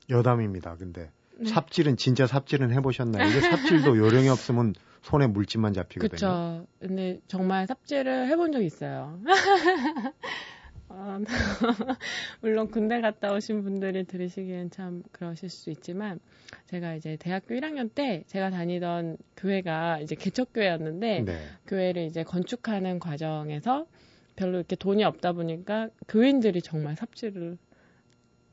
여담입니다. 0.07 0.75
근데 0.75 1.09
네. 1.39 1.49
삽질은 1.49 1.97
진짜 1.97 2.27
삽질은 2.27 2.71
해보셨나요? 2.73 3.27
이게 3.27 3.41
삽질도 3.41 3.97
요령이 3.97 4.29
없으면 4.29 4.75
손에 5.01 5.25
물집만 5.25 5.73
잡히거든요. 5.73 6.09
그렇죠. 6.09 6.67
근데 6.79 7.21
정말 7.25 7.65
삽질을 7.65 8.27
해본 8.27 8.51
적 8.51 8.61
있어요. 8.61 9.19
어, 10.95 11.19
물론 12.41 12.69
군대 12.69 13.01
갔다 13.01 13.33
오신 13.33 13.63
분들이 13.63 14.03
들으시기엔 14.03 14.69
참 14.69 15.01
그러실 15.11 15.49
수 15.49 15.71
있지만 15.71 16.19
제가 16.67 16.93
이제 16.93 17.17
대학교 17.19 17.55
1학년 17.55 17.89
때 17.93 18.23
제가 18.27 18.51
다니던 18.51 19.17
교회가 19.35 19.99
이제 20.01 20.13
개척교회였는데 20.13 21.21
네. 21.21 21.39
교회를 21.65 22.03
이제 22.03 22.23
건축하는 22.23 22.99
과정에서 22.99 23.87
별로 24.35 24.57
이렇게 24.57 24.75
돈이 24.75 25.03
없다 25.03 25.33
보니까 25.33 25.89
교인들이 26.07 26.61
정말 26.61 26.95
삽질을 26.95 27.57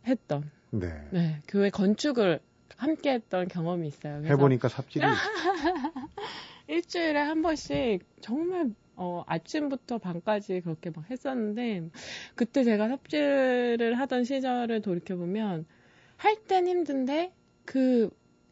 했던 0.07 0.51
네. 0.71 0.89
네 1.11 1.43
교회 1.47 1.69
건축을 1.69 2.41
함께 2.77 3.13
했던 3.13 3.49
경험이 3.49 3.89
있어요. 3.89 4.25
해보니까 4.25 4.69
삽질이 4.69 5.05
일주일에 6.69 7.19
한 7.19 7.43
번씩 7.43 8.01
정말 8.23 8.71
어, 9.03 9.25
아침부터 9.27 9.97
밤까지 9.97 10.61
그렇게 10.61 10.91
막 10.91 11.09
했었는데, 11.11 11.89
그때 12.35 12.65
제가 12.65 12.87
삽질을 12.89 13.99
하던 13.99 14.25
시절을 14.25 14.83
돌이켜보면, 14.83 15.65
할 16.19 16.37
땐 16.47 16.69
힘든데, 16.69 17.33
그, 17.65 18.11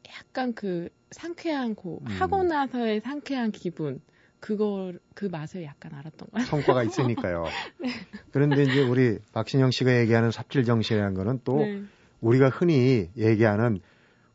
약간 0.09 0.55
그 0.55 0.88
상쾌한 1.11 1.75
고, 1.75 2.00
음. 2.00 2.07
하고 2.07 2.43
나서의 2.45 3.00
상쾌한 3.02 3.52
기분, 3.52 4.00
그걸, 4.40 5.00
그 5.14 5.26
맛을 5.26 5.64
약간 5.64 5.93
알았던 5.95 6.28
거예요. 6.33 6.47
성과가 6.47 6.83
있으니까요. 6.85 7.45
네. 7.78 7.90
그런데 8.33 8.62
이제 8.62 8.81
우리 8.81 9.19
박신영 9.35 9.71
씨가 9.71 10.00
얘기하는 10.00 10.31
삽질 10.31 10.64
정신이라는 10.64 11.12
거는 11.12 11.40
또, 11.45 11.59
네. 11.59 11.83
우리가 12.23 12.49
흔히 12.49 13.11
얘기하는 13.19 13.81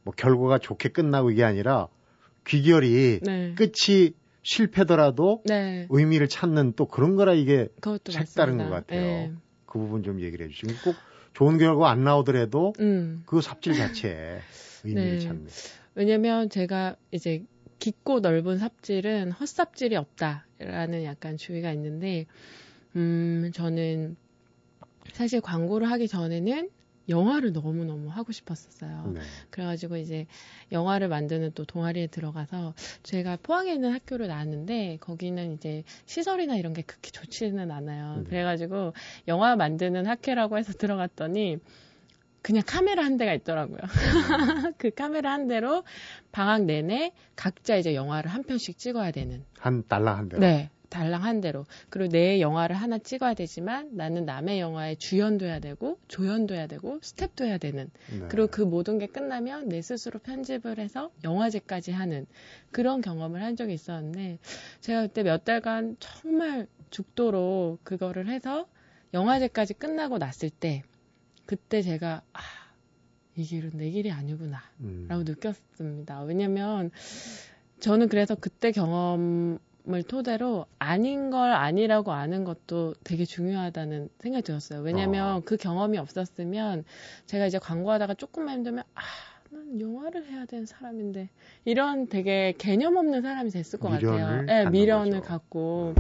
뭐 0.04 0.14
결과가 0.16 0.60
좋게 0.60 0.90
끝나고 0.90 1.32
이게 1.32 1.44
아니라 1.44 1.88
귀결이 2.46 3.22
네. 3.24 3.56
끝이 3.56 4.14
실패더라도 4.44 5.42
네. 5.46 5.88
의미를 5.90 6.28
찾는 6.28 6.74
또 6.76 6.86
그런 6.86 7.16
거라 7.16 7.34
이게 7.34 7.70
색다른 8.10 8.58
맞습니다. 8.58 8.64
것 8.64 8.70
같아요. 8.70 9.02
네. 9.02 9.32
그 9.66 9.80
부분 9.80 10.04
좀 10.04 10.22
얘기를 10.22 10.46
해주시면 10.46 10.82
꼭 10.82 10.98
좋은 11.34 11.58
결과 11.58 11.90
안 11.90 12.04
나오더라도 12.04 12.74
음. 12.80 13.24
그 13.26 13.42
삽질 13.42 13.74
자체에 13.74 14.42
의미를 14.84 15.18
네. 15.18 15.20
찾는. 15.20 15.48
왜냐면 15.96 16.50
제가 16.50 16.96
이제 17.12 17.44
깊고 17.80 18.20
넓은 18.20 18.60
삽질은 18.60 19.32
헛삽질이 19.32 19.96
없다라는 19.96 21.04
약간 21.04 21.38
주의가 21.38 21.72
있는데, 21.74 22.26
음, 22.96 23.52
저는 23.54 24.16
사실 25.12 25.42
광고를 25.42 25.90
하기 25.92 26.08
전에는 26.08 26.70
영화를 27.10 27.52
너무너무 27.52 28.10
하고 28.10 28.32
싶었었어요. 28.32 29.12
네. 29.14 29.22
그래가지고 29.50 29.98
이제 29.98 30.26
영화를 30.72 31.08
만드는 31.08 31.52
또 31.54 31.66
동아리에 31.66 32.08
들어가서 32.08 32.74
제가 33.04 33.38
포항에 33.42 33.74
있는 33.74 33.92
학교를 33.94 34.28
나왔는데 34.28 34.98
거기는 35.02 35.54
이제 35.54 35.84
시설이나 36.06 36.56
이런 36.56 36.74
게 36.74 36.82
그렇게 36.82 37.12
좋지는 37.12 37.72
않아요. 37.72 38.18
네. 38.18 38.24
그래가지고 38.24 38.94
영화 39.28 39.56
만드는 39.56 40.06
학회라고 40.06 40.58
해서 40.58 40.74
들어갔더니 40.74 41.58
그냥 42.42 42.62
카메라 42.66 43.06
한 43.06 43.18
대가 43.18 43.34
있더라고요. 43.34 43.78
음. 43.78 43.80
그 44.78 44.92
카메라 44.92 45.32
한 45.32 45.48
대로 45.48 45.84
방학 46.32 46.66
내내 46.66 47.14
각자 47.36 47.78
이제 47.78 47.96
영화를 47.96 48.30
한 48.30 48.44
편씩 48.44 48.78
찍어야 48.78 49.12
되는. 49.12 49.46
한 49.60 49.88
달랑 49.88 50.18
한 50.18 50.30
대로? 50.30 50.42
네. 50.42 50.70
달랑 50.94 51.24
한 51.24 51.42
대로. 51.42 51.66
그리고 51.90 52.12
내 52.12 52.40
영화를 52.40 52.76
하나 52.76 53.00
찍어야 53.00 53.34
되지만 53.34 53.96
나는 53.96 54.26
남의 54.26 54.60
영화에 54.60 54.96
주연도 54.96 55.46
해야 55.46 55.60
되고 55.60 55.98
조연도 56.08 56.54
해야 56.54 56.68
되고 56.68 57.00
스텝도 57.02 57.46
해야 57.46 57.58
되는. 57.58 57.90
네. 58.12 58.28
그리고 58.30 58.48
그 58.48 58.62
모든 58.62 59.00
게 59.00 59.08
끝나면 59.08 59.70
내 59.70 59.82
스스로 59.82 60.20
편집을 60.20 60.78
해서 60.78 61.12
영화제까지 61.24 61.92
하는 61.92 62.28
그런 62.72 63.02
경험을 63.02 63.42
한 63.42 63.56
적이 63.56 63.74
있었는데 63.74 64.38
제가 64.82 65.08
그때 65.08 65.24
몇 65.24 65.44
달간 65.44 65.98
정말 66.00 66.68
죽도록 66.92 67.84
그거를 67.84 68.28
해서 68.30 68.68
영화제까지 69.16 69.74
끝나고 69.74 70.20
났을 70.20 70.52
때 70.52 70.84
그때 71.48 71.82
제가 71.82 72.22
아, 72.34 72.40
이 73.36 73.44
길은 73.44 73.72
내 73.74 73.90
길이 73.90 74.12
아니구나 74.12 74.62
라고 75.08 75.22
음. 75.22 75.26
느꼈습니다. 75.26 76.22
왜냐면 76.22 76.92
저는 77.80 78.10
그래서 78.10 78.36
그때 78.36 78.72
경험 78.72 79.58
경험을 79.84 80.04
토대로 80.04 80.66
아닌 80.80 81.30
걸 81.30 81.52
아니라고 81.52 82.12
아는 82.12 82.44
것도 82.44 82.96
되게 83.04 83.26
중요하다는 83.26 84.10
생각이 84.20 84.44
들었어요. 84.44 84.82
왜냐면 84.82 85.38
어. 85.38 85.42
그 85.46 85.58
경험이 85.58 85.98
없었으면 85.98 86.84
제가 87.26 87.46
이제 87.46 87.60
광고하다가 87.60 88.16
조금만 88.16 88.58
힘들면 88.58 88.84
아, 88.96 89.02
난 89.52 89.80
영화를 89.80 90.26
해야 90.26 90.46
되는 90.46 90.66
사람인데 90.66 91.30
이런 91.66 92.08
되게 92.08 92.54
개념 92.58 92.98
없는 92.98 93.22
사람이 93.22 93.50
됐을 93.52 93.80
것 93.80 93.90
같아요. 93.90 94.42
네, 94.44 94.66
미련을 94.70 95.20
거죠. 95.20 95.24
음. 95.24 95.28
갖고. 95.28 95.94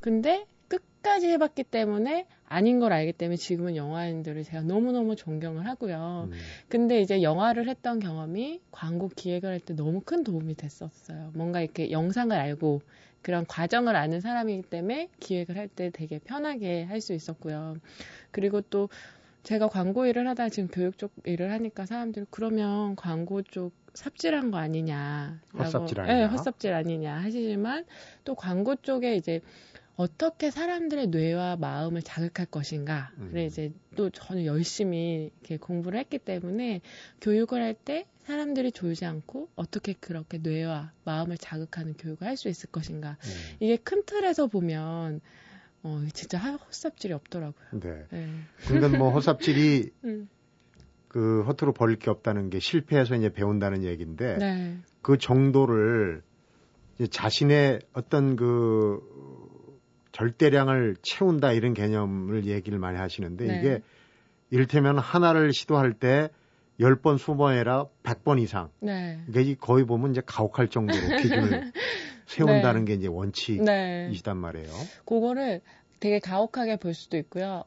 근데 0.00 0.46
끝까지 0.68 1.28
해봤기 1.28 1.64
때문에 1.64 2.26
아닌 2.50 2.80
걸 2.80 2.92
알기 2.94 3.12
때문에 3.12 3.36
지금은 3.36 3.76
영화인들을 3.76 4.42
제가 4.44 4.62
너무너무 4.62 5.16
존경을 5.16 5.66
하고요. 5.66 6.28
음. 6.30 6.38
근데 6.68 7.00
이제 7.00 7.22
영화를 7.22 7.68
했던 7.68 8.00
경험이 8.00 8.60
광고 8.70 9.08
기획을 9.08 9.50
할 9.50 9.60
때 9.60 9.74
너무 9.74 10.00
큰 10.00 10.24
도움이 10.24 10.54
됐었어요. 10.54 11.30
뭔가 11.34 11.60
이렇게 11.60 11.90
영상을 11.90 12.34
알고 12.36 12.80
그런 13.22 13.46
과정을 13.46 13.96
아는 13.96 14.20
사람이기 14.20 14.62
때문에 14.68 15.08
기획을 15.20 15.56
할 15.56 15.68
때 15.68 15.90
되게 15.90 16.18
편하게 16.18 16.84
할 16.84 17.00
수 17.00 17.12
있었고요. 17.12 17.76
그리고 18.30 18.60
또 18.62 18.88
제가 19.42 19.68
광고 19.68 20.06
일을 20.06 20.26
하다가 20.28 20.48
지금 20.50 20.68
교육 20.68 20.98
쪽 20.98 21.12
일을 21.24 21.50
하니까 21.52 21.86
사람들이 21.86 22.26
그러면 22.30 22.96
광고 22.96 23.42
쪽 23.42 23.72
삽질한 23.94 24.50
거 24.50 24.58
아니냐. 24.58 25.40
헛삽질 25.56 25.96
네, 26.02 26.10
아니냐. 26.10 26.26
헛삽질 26.28 26.72
아니냐 26.72 27.16
하시지만 27.18 27.84
또 28.24 28.34
광고 28.34 28.76
쪽에 28.76 29.16
이제 29.16 29.40
어떻게 29.98 30.52
사람들의 30.52 31.08
뇌와 31.08 31.56
마음을 31.56 32.02
자극할 32.02 32.46
것인가를 32.46 33.10
음. 33.18 33.36
이제 33.38 33.72
또 33.96 34.10
저는 34.10 34.44
열심히 34.44 35.32
이렇게 35.40 35.56
공부를 35.56 35.98
했기 35.98 36.18
때문에 36.20 36.82
교육을 37.20 37.60
할 37.60 37.74
때 37.74 38.06
사람들이 38.20 38.70
졸지 38.72 39.04
않고 39.06 39.48
어떻게 39.56 39.94
그렇게 39.94 40.38
뇌와 40.38 40.92
마음을 41.04 41.36
자극하는 41.36 41.94
교육을 41.94 42.26
할 42.28 42.36
수 42.36 42.48
있을 42.48 42.70
것인가. 42.70 43.16
음. 43.24 43.56
이게 43.58 43.76
큰 43.76 44.04
틀에서 44.04 44.46
보면 44.46 45.20
어 45.82 46.04
진짜 46.14 46.38
하- 46.38 46.52
헛삽질이 46.56 47.12
없더라고요. 47.14 47.66
네. 47.80 48.04
네. 48.10 48.28
그러니까 48.68 48.96
뭐 48.98 49.10
헛삽질이 49.10 49.90
음, 50.04 50.28
그 51.08 51.42
허투루 51.42 51.72
버릴 51.72 51.98
게 51.98 52.10
없다는 52.10 52.50
게 52.50 52.60
실패해서 52.60 53.16
이제 53.16 53.32
배운다는 53.32 53.82
얘기인데 53.82 54.36
네. 54.38 54.76
그 55.02 55.18
정도를 55.18 56.22
자신의 57.10 57.80
어떤 57.94 58.36
그 58.36 59.00
절대량을 60.18 60.96
채운다 61.02 61.52
이런 61.52 61.74
개념을 61.74 62.46
얘기를 62.46 62.78
많이 62.78 62.98
하시는데 62.98 63.46
네. 63.46 63.56
이게 63.56 63.82
이를테면 64.50 64.98
하나를 64.98 65.52
시도할 65.52 65.92
때 65.92 66.30
10번, 66.80 67.16
20번 67.16 67.56
해라 67.56 67.86
100번 68.02 68.40
이상. 68.40 68.70
네. 68.80 69.20
그러니까 69.26 69.40
이 69.40 69.54
거의 69.54 69.84
보면 69.84 70.12
이제 70.12 70.22
가혹할 70.24 70.68
정도로 70.68 71.16
기준을 71.16 71.72
세운다는 72.26 72.84
게 72.84 72.94
이제 72.94 73.06
원칙이시단 73.06 73.64
네. 74.36 74.40
말이에요. 74.40 74.68
그거를 75.04 75.60
되게 76.00 76.18
가혹하게 76.18 76.76
볼 76.76 76.94
수도 76.94 77.16
있고요. 77.16 77.64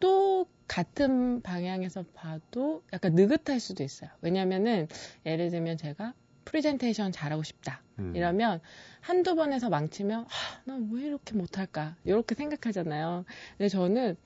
또 0.00 0.46
같은 0.68 1.40
방향에서 1.42 2.04
봐도 2.14 2.82
약간 2.92 3.14
느긋할 3.14 3.60
수도 3.60 3.84
있어요. 3.84 4.10
왜냐면은 4.20 4.88
예를 5.24 5.50
들면 5.50 5.76
제가 5.76 6.14
프레젠테이션 6.46 7.12
잘하고 7.12 7.42
싶다. 7.42 7.82
음. 7.98 8.14
이러면 8.16 8.60
한두 9.00 9.34
번에서 9.34 9.68
망치면 9.68 10.26
난 10.64 10.88
왜 10.92 11.02
이렇게 11.06 11.34
못할까 11.34 11.96
이렇게 12.04 12.34
생각하잖아요. 12.34 13.24
근데 13.58 13.68
저는 13.68 14.16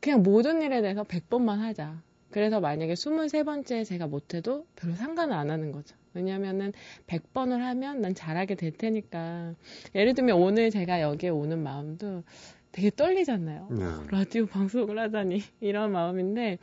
그냥 0.00 0.22
모든 0.22 0.60
일에 0.60 0.82
대해서 0.82 1.02
100번만 1.04 1.58
하자. 1.58 2.02
그래서 2.30 2.60
만약에 2.60 2.92
23번째 2.94 3.84
제가 3.86 4.06
못해도 4.08 4.66
별로 4.76 4.94
상관을 4.94 5.34
안 5.34 5.50
하는 5.50 5.72
거죠. 5.72 5.96
왜냐면은 6.12 6.72
100번을 7.06 7.58
하면 7.58 8.00
난 8.00 8.14
잘하게 8.14 8.54
될 8.56 8.72
테니까. 8.72 9.54
예를 9.94 10.14
들면 10.14 10.36
오늘 10.36 10.70
제가 10.70 11.00
여기에 11.00 11.30
오는 11.30 11.62
마음도 11.62 12.24
되게 12.72 12.90
떨리잖아요. 12.90 13.68
네. 13.70 13.84
라디오 14.10 14.46
방송을 14.46 14.98
하다니 14.98 15.42
이런 15.60 15.92
마음인데 15.92 16.58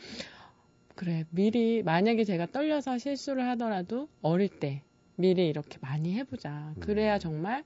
그래 0.96 1.26
미리 1.32 1.84
만약에 1.84 2.24
제가 2.24 2.48
떨려서 2.48 2.98
실수를 2.98 3.48
하더라도 3.50 4.08
어릴 4.22 4.50
때 4.50 4.84
미리 5.16 5.48
이렇게 5.48 5.78
많이 5.82 6.14
해보자 6.16 6.74
그래야 6.80 7.16
음. 7.16 7.20
정말 7.20 7.64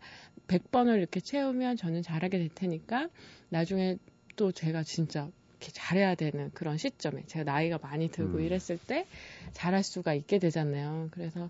100번을 0.47 0.97
이렇게 0.97 1.19
채우면 1.19 1.77
저는 1.77 2.01
잘하게 2.01 2.37
될 2.37 2.49
테니까 2.49 3.09
나중에 3.49 3.97
또 4.35 4.51
제가 4.51 4.83
진짜 4.83 5.29
이렇게 5.51 5.71
잘해야 5.71 6.15
되는 6.15 6.51
그런 6.53 6.77
시점에 6.77 7.23
제가 7.25 7.51
나이가 7.51 7.79
많이 7.81 8.09
들고 8.09 8.37
음. 8.37 8.43
이랬을 8.43 8.77
때 8.85 9.07
잘할 9.53 9.83
수가 9.83 10.13
있게 10.13 10.39
되잖아요 10.39 11.09
그래서 11.11 11.49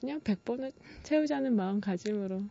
그냥 0.00 0.20
100번을 0.20 0.72
채우자는 1.02 1.54
마음가짐으로 1.54 2.42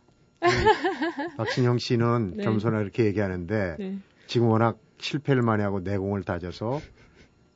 박진영 1.36 1.78
씨는 1.78 2.36
네. 2.38 2.44
겸손하게 2.44 2.82
이렇게 2.82 3.04
얘기하는데 3.04 3.76
네. 3.78 3.98
지금 4.26 4.48
워낙 4.48 4.78
실패를 4.98 5.42
많이 5.42 5.62
하고 5.62 5.80
내공을 5.80 6.22
다져서 6.22 6.80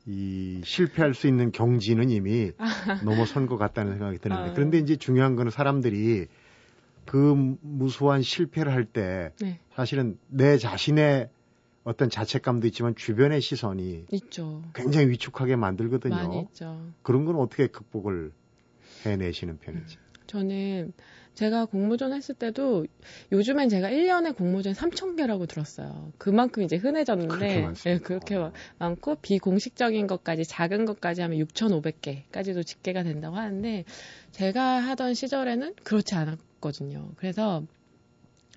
이 0.07 0.61
실패할 0.63 1.13
수 1.13 1.27
있는 1.27 1.51
경지는 1.51 2.09
이미 2.09 2.51
넘어선 3.03 3.45
것 3.45 3.57
같다는 3.57 3.93
생각이 3.93 4.19
드는데 4.19 4.49
아. 4.49 4.53
그런데 4.53 4.77
이제 4.77 4.95
중요한 4.95 5.35
거는 5.35 5.51
사람들이 5.51 6.27
그 7.05 7.57
무수한 7.61 8.21
실패를 8.21 8.71
할때 8.71 9.31
네 9.41 9.59
사실은 9.75 10.17
내 10.27 10.57
자신의 10.57 11.29
어떤 11.83 12.09
자책감도 12.09 12.67
있지만 12.67 12.95
주변의 12.95 13.41
시선이 13.41 14.05
있죠 14.11 14.63
굉장히 14.73 15.09
위축하게 15.09 15.55
만들거든요. 15.55 16.15
많이 16.15 16.39
있죠 16.41 16.85
그런 17.01 17.25
건 17.25 17.35
어떻게 17.35 17.67
극복을 17.67 18.31
해내시는 19.05 19.59
편이지? 19.59 19.97
저는 20.27 20.93
제가 21.37 21.65
공모전 21.65 22.13
했을 22.13 22.33
때도 22.33 22.87
요즘엔 23.31 23.69
제가 23.69 23.89
1년에 23.91 24.35
공모전 24.35 24.73
3,000개라고 24.73 25.47
들었어요. 25.47 26.11
그만큼 26.17 26.63
이제 26.63 26.77
흔해졌는데 26.77 27.61
그렇게? 27.61 27.89
예, 27.91 27.97
그렇게 27.99 28.37
마- 28.39 28.51
많고 28.79 29.15
비공식적인 29.21 30.07
것까지 30.07 30.45
작은 30.45 30.85
것까지 30.85 31.21
하면 31.21 31.37
6,500개까지도 31.45 32.65
집계가 32.65 33.03
된다고 33.03 33.35
하는데 33.35 33.85
제가 34.31 34.79
하던 34.79 35.13
시절에는 35.13 35.75
그렇지 35.83 36.15
않았거든요. 36.15 37.11
그래서 37.17 37.63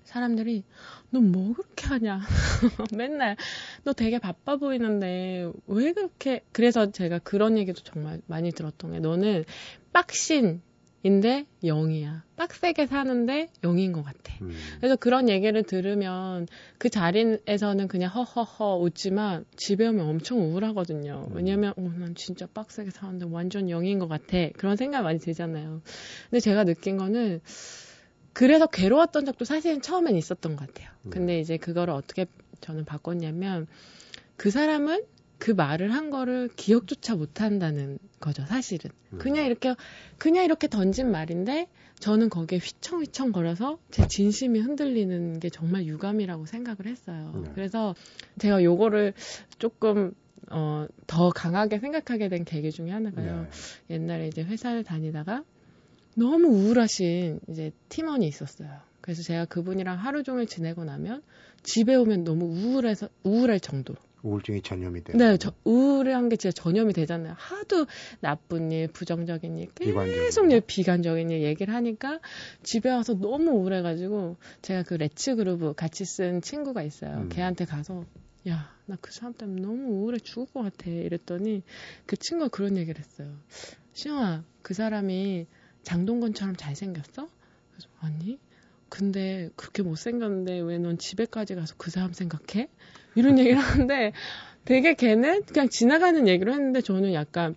사람들이 0.03 0.63
너 1.11 1.19
뭐 1.21 1.53
그렇게 1.53 1.85
하냐 1.85 2.19
맨날 2.97 3.37
너 3.83 3.93
되게 3.93 4.17
바빠 4.17 4.57
보이는데 4.57 5.51
왜 5.67 5.93
그렇게 5.93 6.41
그래서 6.51 6.91
제가 6.91 7.19
그런 7.19 7.59
얘기도 7.59 7.81
정말 7.83 8.21
많이 8.25 8.51
들었던 8.51 8.93
게 8.93 8.99
너는 8.99 9.45
빡신 9.93 10.61
인데 11.03 11.45
영이야 11.63 12.23
빡세게 12.35 12.87
사는데 12.87 13.49
영인 13.63 13.91
것 13.91 14.03
같아 14.03 14.33
음. 14.41 14.51
그래서 14.77 14.95
그런 14.95 15.29
얘기를 15.29 15.63
들으면 15.63 16.47
그 16.77 16.89
자리에서는 16.89 17.87
그냥 17.87 18.11
허허허 18.11 18.77
웃지만 18.77 19.45
집에 19.55 19.87
오면 19.87 20.05
엄청 20.07 20.39
우울하거든요. 20.39 21.27
음. 21.29 21.35
왜냐면 21.35 21.73
어, 21.77 21.81
난 21.97 22.15
진짜 22.15 22.47
빡세게 22.47 22.91
사는데 22.91 23.25
완전 23.29 23.69
영인 23.69 23.99
것 23.99 24.07
같아. 24.07 24.49
그런 24.57 24.75
생각 24.75 25.03
많이 25.03 25.19
들잖아요. 25.19 25.81
근데 26.29 26.39
제가 26.39 26.63
느낀 26.63 26.97
거는 26.97 27.41
그래서 28.33 28.65
괴로웠던 28.67 29.25
적도 29.25 29.45
사실은 29.45 29.81
처음엔 29.81 30.15
있었던 30.15 30.55
것 30.55 30.67
같아요. 30.67 30.89
근데 31.09 31.39
이제 31.39 31.57
그거를 31.57 31.93
어떻게 31.93 32.25
저는 32.61 32.85
바꿨냐면 32.85 33.67
그 34.37 34.49
사람은 34.51 35.03
그 35.41 35.49
말을 35.49 35.91
한 35.91 36.11
거를 36.11 36.49
기억조차 36.55 37.15
못 37.15 37.41
한다는 37.41 37.97
거죠, 38.19 38.45
사실은. 38.45 38.91
음. 39.11 39.17
그냥 39.17 39.47
이렇게, 39.47 39.73
그냥 40.19 40.45
이렇게 40.45 40.67
던진 40.67 41.09
말인데 41.09 41.67
저는 41.99 42.29
거기에 42.29 42.59
휘청휘청 42.59 43.31
거려서 43.31 43.79
제 43.89 44.07
진심이 44.07 44.59
흔들리는 44.59 45.39
게 45.39 45.49
정말 45.49 45.87
유감이라고 45.87 46.45
생각을 46.45 46.85
했어요. 46.85 47.41
네. 47.43 47.49
그래서 47.55 47.95
제가 48.37 48.63
요거를 48.63 49.15
조금 49.57 50.13
어, 50.51 50.85
더 51.07 51.31
강하게 51.31 51.79
생각하게 51.79 52.29
된 52.29 52.45
계기 52.45 52.71
중에 52.71 52.91
하나가요. 52.91 53.47
네. 53.89 53.95
옛날에 53.95 54.27
이제 54.27 54.43
회사를 54.43 54.83
다니다가 54.83 55.43
너무 56.15 56.49
우울하신 56.49 57.39
이제 57.49 57.71
팀원이 57.89 58.27
있었어요. 58.27 58.69
그래서 59.01 59.23
제가 59.23 59.45
그분이랑 59.45 59.97
하루 59.97 60.21
종일 60.21 60.45
지내고 60.45 60.83
나면 60.83 61.23
집에 61.63 61.95
오면 61.95 62.25
너무 62.25 62.45
우울해서 62.45 63.09
우울할 63.23 63.59
정도로. 63.59 63.97
우울증이 64.23 64.61
전염이 64.61 65.03
되는 65.03 65.17
네, 65.17 65.37
저, 65.37 65.51
우울한 65.63 66.29
게 66.29 66.35
진짜 66.35 66.53
전염이 66.53 66.93
되잖아요. 66.93 67.33
하도 67.37 67.85
나쁜 68.19 68.71
일, 68.71 68.87
부정적인 68.87 69.57
일, 69.57 69.73
계속 69.73 70.47
거. 70.47 70.55
일, 70.55 70.61
비관적인 70.61 71.29
일 71.31 71.41
얘기를 71.43 71.73
하니까 71.73 72.19
집에 72.63 72.89
와서 72.89 73.13
너무 73.13 73.51
우울해가지고 73.51 74.37
제가 74.61 74.83
그 74.83 74.93
레츠 74.95 75.35
그루브 75.35 75.73
같이 75.75 76.05
쓴 76.05 76.41
친구가 76.41 76.83
있어요. 76.83 77.17
음. 77.17 77.29
걔한테 77.29 77.65
가서 77.65 78.05
야, 78.47 78.75
나 78.85 78.97
그 79.01 79.11
사람 79.11 79.33
때문에 79.33 79.61
너무 79.61 79.87
우울해 80.01 80.17
죽을 80.19 80.45
것 80.53 80.61
같아. 80.63 80.89
이랬더니 80.89 81.63
그 82.05 82.15
친구가 82.17 82.49
그런 82.49 82.77
얘기를 82.77 82.99
했어요. 82.99 83.31
시영아, 83.93 84.43
그 84.61 84.73
사람이 84.73 85.45
장동건처럼 85.83 86.55
잘생겼어? 86.55 87.27
그래서 87.71 87.87
아니, 87.99 88.39
근데 88.89 89.49
그렇게 89.55 89.83
못생겼는데 89.83 90.59
왜 90.59 90.77
넌 90.79 90.97
집에까지 90.97 91.55
가서 91.55 91.75
그 91.77 91.91
사람 91.91 92.13
생각해? 92.13 92.67
이런 93.15 93.39
얘기를 93.39 93.57
하는데 93.57 94.13
되게 94.65 94.93
걔는 94.93 95.43
그냥 95.43 95.69
지나가는 95.69 96.27
얘기로 96.27 96.53
했는데 96.53 96.81
저는 96.81 97.13
약간 97.13 97.55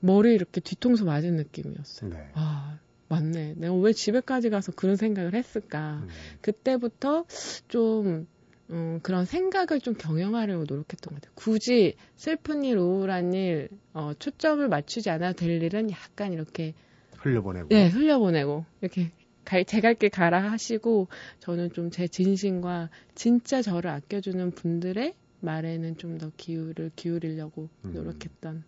머리 0.00 0.34
이렇게 0.34 0.60
뒤통수 0.60 1.04
맞은 1.04 1.36
느낌이었어요. 1.36 2.10
네. 2.10 2.28
아, 2.34 2.78
맞네. 3.08 3.54
내가 3.56 3.74
왜 3.74 3.92
집에까지 3.92 4.50
가서 4.50 4.72
그런 4.72 4.96
생각을 4.96 5.34
했을까. 5.34 6.00
음. 6.02 6.08
그때부터 6.40 7.26
좀 7.68 8.26
음, 8.70 9.00
그런 9.02 9.24
생각을 9.24 9.80
좀 9.80 9.94
경영하려고 9.94 10.64
노력했던 10.64 11.12
것 11.12 11.14
같아요. 11.16 11.32
굳이 11.34 11.96
슬픈 12.16 12.64
일, 12.64 12.78
우울한 12.78 13.34
일, 13.34 13.68
어, 13.92 14.12
초점을 14.18 14.66
맞추지 14.68 15.10
않아도 15.10 15.36
될 15.36 15.62
일은 15.62 15.90
약간 15.90 16.32
이렇게 16.32 16.74
흘려보내고. 17.18 17.68
네, 17.68 17.88
흘려보내고 17.88 18.64
이렇게 18.80 19.10
갈, 19.50 19.64
제 19.64 19.80
갈 19.80 19.94
길 19.94 20.10
가라 20.10 20.50
하시고 20.52 21.08
저는 21.40 21.72
좀 21.72 21.90
제 21.90 22.06
진심과 22.06 22.88
진짜 23.16 23.62
저를 23.62 23.90
아껴주는 23.90 24.50
분들의 24.52 25.14
말에는 25.40 25.96
좀 25.96 26.18
더 26.18 26.30
기울을 26.36 26.90
기울이려고 26.94 27.68
음. 27.84 27.92
노력했던. 27.92 28.62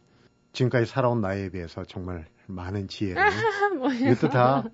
지금까지 0.53 0.87
살아온 0.87 1.21
나이에 1.21 1.51
비해서 1.51 1.85
정말 1.85 2.27
많은 2.47 2.89
지혜를. 2.89 3.23
이것도 4.03 4.29
다 4.29 4.65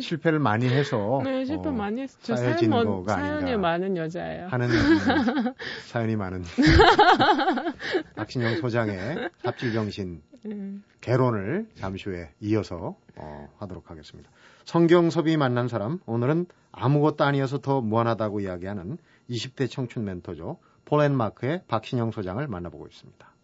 실패를 0.00 0.38
많이 0.40 0.66
해서. 0.68 1.20
네, 1.24 1.44
실패 1.44 1.68
어, 1.68 1.72
많이 1.72 2.02
했어. 2.02 2.18
저 2.22 2.36
사연, 2.36 2.68
뭐, 2.70 3.04
사연이 3.06 3.56
많은 3.56 3.96
여자예요. 3.96 4.48
하는 4.48 4.68
사연이 5.86 6.16
많은 6.16 6.42
박신영 8.16 8.56
소장의 8.56 9.30
삽질정신 9.42 10.22
음. 10.46 10.82
개론을 11.00 11.68
잠시 11.76 12.08
후에 12.10 12.30
이어서 12.40 12.96
어, 13.16 13.48
하도록 13.58 13.88
하겠습니다. 13.90 14.28
성경섭이 14.64 15.36
만난 15.36 15.68
사람 15.68 15.98
오늘은 16.06 16.46
아무것도 16.72 17.24
아니어서 17.24 17.58
더 17.58 17.80
무한하다고 17.80 18.40
이야기하는 18.40 18.98
20대 19.30 19.70
청춘 19.70 20.04
멘토죠. 20.04 20.58
폴앤마크의 20.86 21.62
박신영 21.68 22.10
소장을 22.10 22.46
만나보고 22.46 22.86
있습니다. 22.86 23.34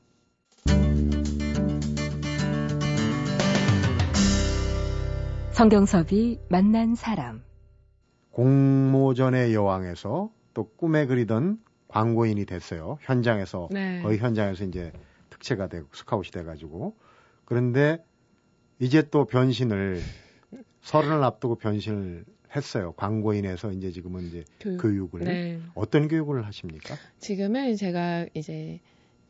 성경섭이 5.53 6.39
만난 6.49 6.95
사람 6.95 7.43
공모전의 8.31 9.55
여왕에서 9.55 10.31
또 10.55 10.65
꿈에 10.77 11.07
그리던 11.07 11.61
광고인이 11.89 12.47
됐어요. 12.47 12.99
현장에서 13.03 13.69
네. 13.71 14.01
거의 14.03 14.19
현장에서 14.19 14.65
이제 14.65 14.93
특채가 15.29 15.67
되고 15.67 15.87
스카웃이 15.93 16.31
돼가지고 16.31 16.97
그런데 17.45 18.03
이제 18.79 19.03
또 19.11 19.27
변신을 19.27 20.01
서른을 20.83 21.23
앞두고 21.23 21.57
변신을 21.57 22.25
했어요. 22.57 22.93
광고인에서 22.97 23.73
이제 23.73 23.91
지금은 23.91 24.27
이제 24.27 24.45
교육. 24.81 25.15
을 25.15 25.25
네. 25.25 25.61
어떤 25.75 26.09
교육을 26.09 26.45
하십니까? 26.47 26.97
지금은 27.21 27.77
제가 27.77 28.27
이제 28.35 28.81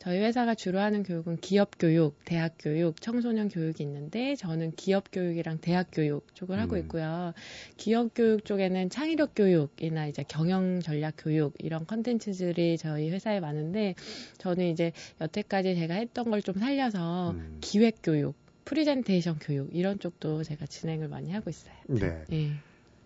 저희 0.00 0.18
회사가 0.18 0.54
주로 0.54 0.78
하는 0.78 1.02
교육은 1.02 1.36
기업 1.42 1.72
교육, 1.78 2.16
대학 2.24 2.54
교육, 2.58 3.02
청소년 3.02 3.50
교육이 3.50 3.82
있는데 3.82 4.34
저는 4.34 4.72
기업 4.72 5.10
교육이랑 5.12 5.58
대학 5.60 5.88
교육 5.92 6.34
쪽을 6.34 6.56
음. 6.56 6.60
하고 6.62 6.78
있고요. 6.78 7.34
기업 7.76 8.12
교육 8.14 8.46
쪽에는 8.46 8.88
창의력 8.88 9.32
교육이나 9.36 10.06
이제 10.06 10.24
경영 10.26 10.80
전략 10.80 11.16
교육 11.18 11.52
이런 11.58 11.86
컨텐츠들이 11.86 12.78
저희 12.78 13.10
회사에 13.10 13.40
많은데 13.40 13.94
저는 14.38 14.68
이제 14.70 14.92
여태까지 15.20 15.74
제가 15.74 15.92
했던 15.94 16.30
걸 16.30 16.40
좀 16.40 16.54
살려서 16.54 17.32
음. 17.32 17.58
기획 17.60 17.96
교육, 18.02 18.34
프리젠테이션 18.70 19.40
교육 19.40 19.74
이런 19.74 19.98
쪽도 19.98 20.44
제가 20.44 20.64
진행을 20.64 21.08
많이 21.08 21.32
하고 21.32 21.50
있어요. 21.50 21.74
네. 21.88 22.22
네. 22.28 22.52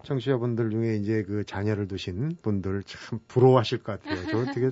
청취자분들 0.03 0.68
중에 0.68 0.96
이제 0.96 1.22
그 1.22 1.42
자녀를 1.44 1.88
두신 1.88 2.37
분들 2.42 2.83
참 2.85 3.18
부러워하실 3.29 3.83
것 3.83 4.03
같아요. 4.03 4.27
저 4.31 4.53
되게 4.53 4.70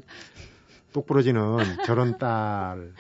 똑부러지는 0.93 1.41
저런 1.87 2.19
딸이 2.19 2.91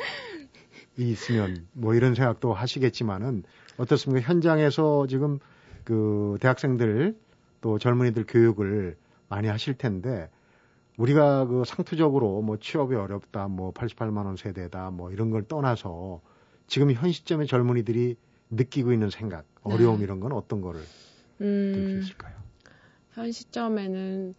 있으면 0.96 1.66
뭐 1.72 1.94
이런 1.94 2.14
생각도 2.14 2.54
하시겠지만은 2.54 3.42
어떻습니까? 3.76 4.26
현장에서 4.26 5.06
지금 5.06 5.38
그 5.84 6.38
대학생들 6.40 7.14
또 7.60 7.78
젊은이들 7.78 8.24
교육을 8.26 8.96
많이 9.28 9.48
하실 9.48 9.74
텐데 9.74 10.30
우리가 10.96 11.44
그 11.44 11.64
상투적으로 11.66 12.40
뭐 12.40 12.56
취업이 12.58 12.94
어렵다, 12.94 13.48
뭐 13.48 13.70
88만 13.74 14.24
원 14.24 14.36
세대다, 14.36 14.90
뭐 14.92 15.10
이런 15.10 15.30
걸 15.30 15.42
떠나서 15.42 16.22
지금 16.66 16.92
현 16.92 17.12
시점에 17.12 17.46
젊은이들이 17.46 18.16
느끼고 18.50 18.92
있는 18.92 19.10
생각, 19.10 19.46
어려움 19.62 19.98
네. 19.98 20.04
이런 20.04 20.20
건 20.20 20.32
어떤 20.32 20.60
거를 20.60 20.80
음, 21.40 21.72
들수 21.74 21.98
있을까요? 21.98 22.34
현 23.12 23.30
시점에는 23.32 24.34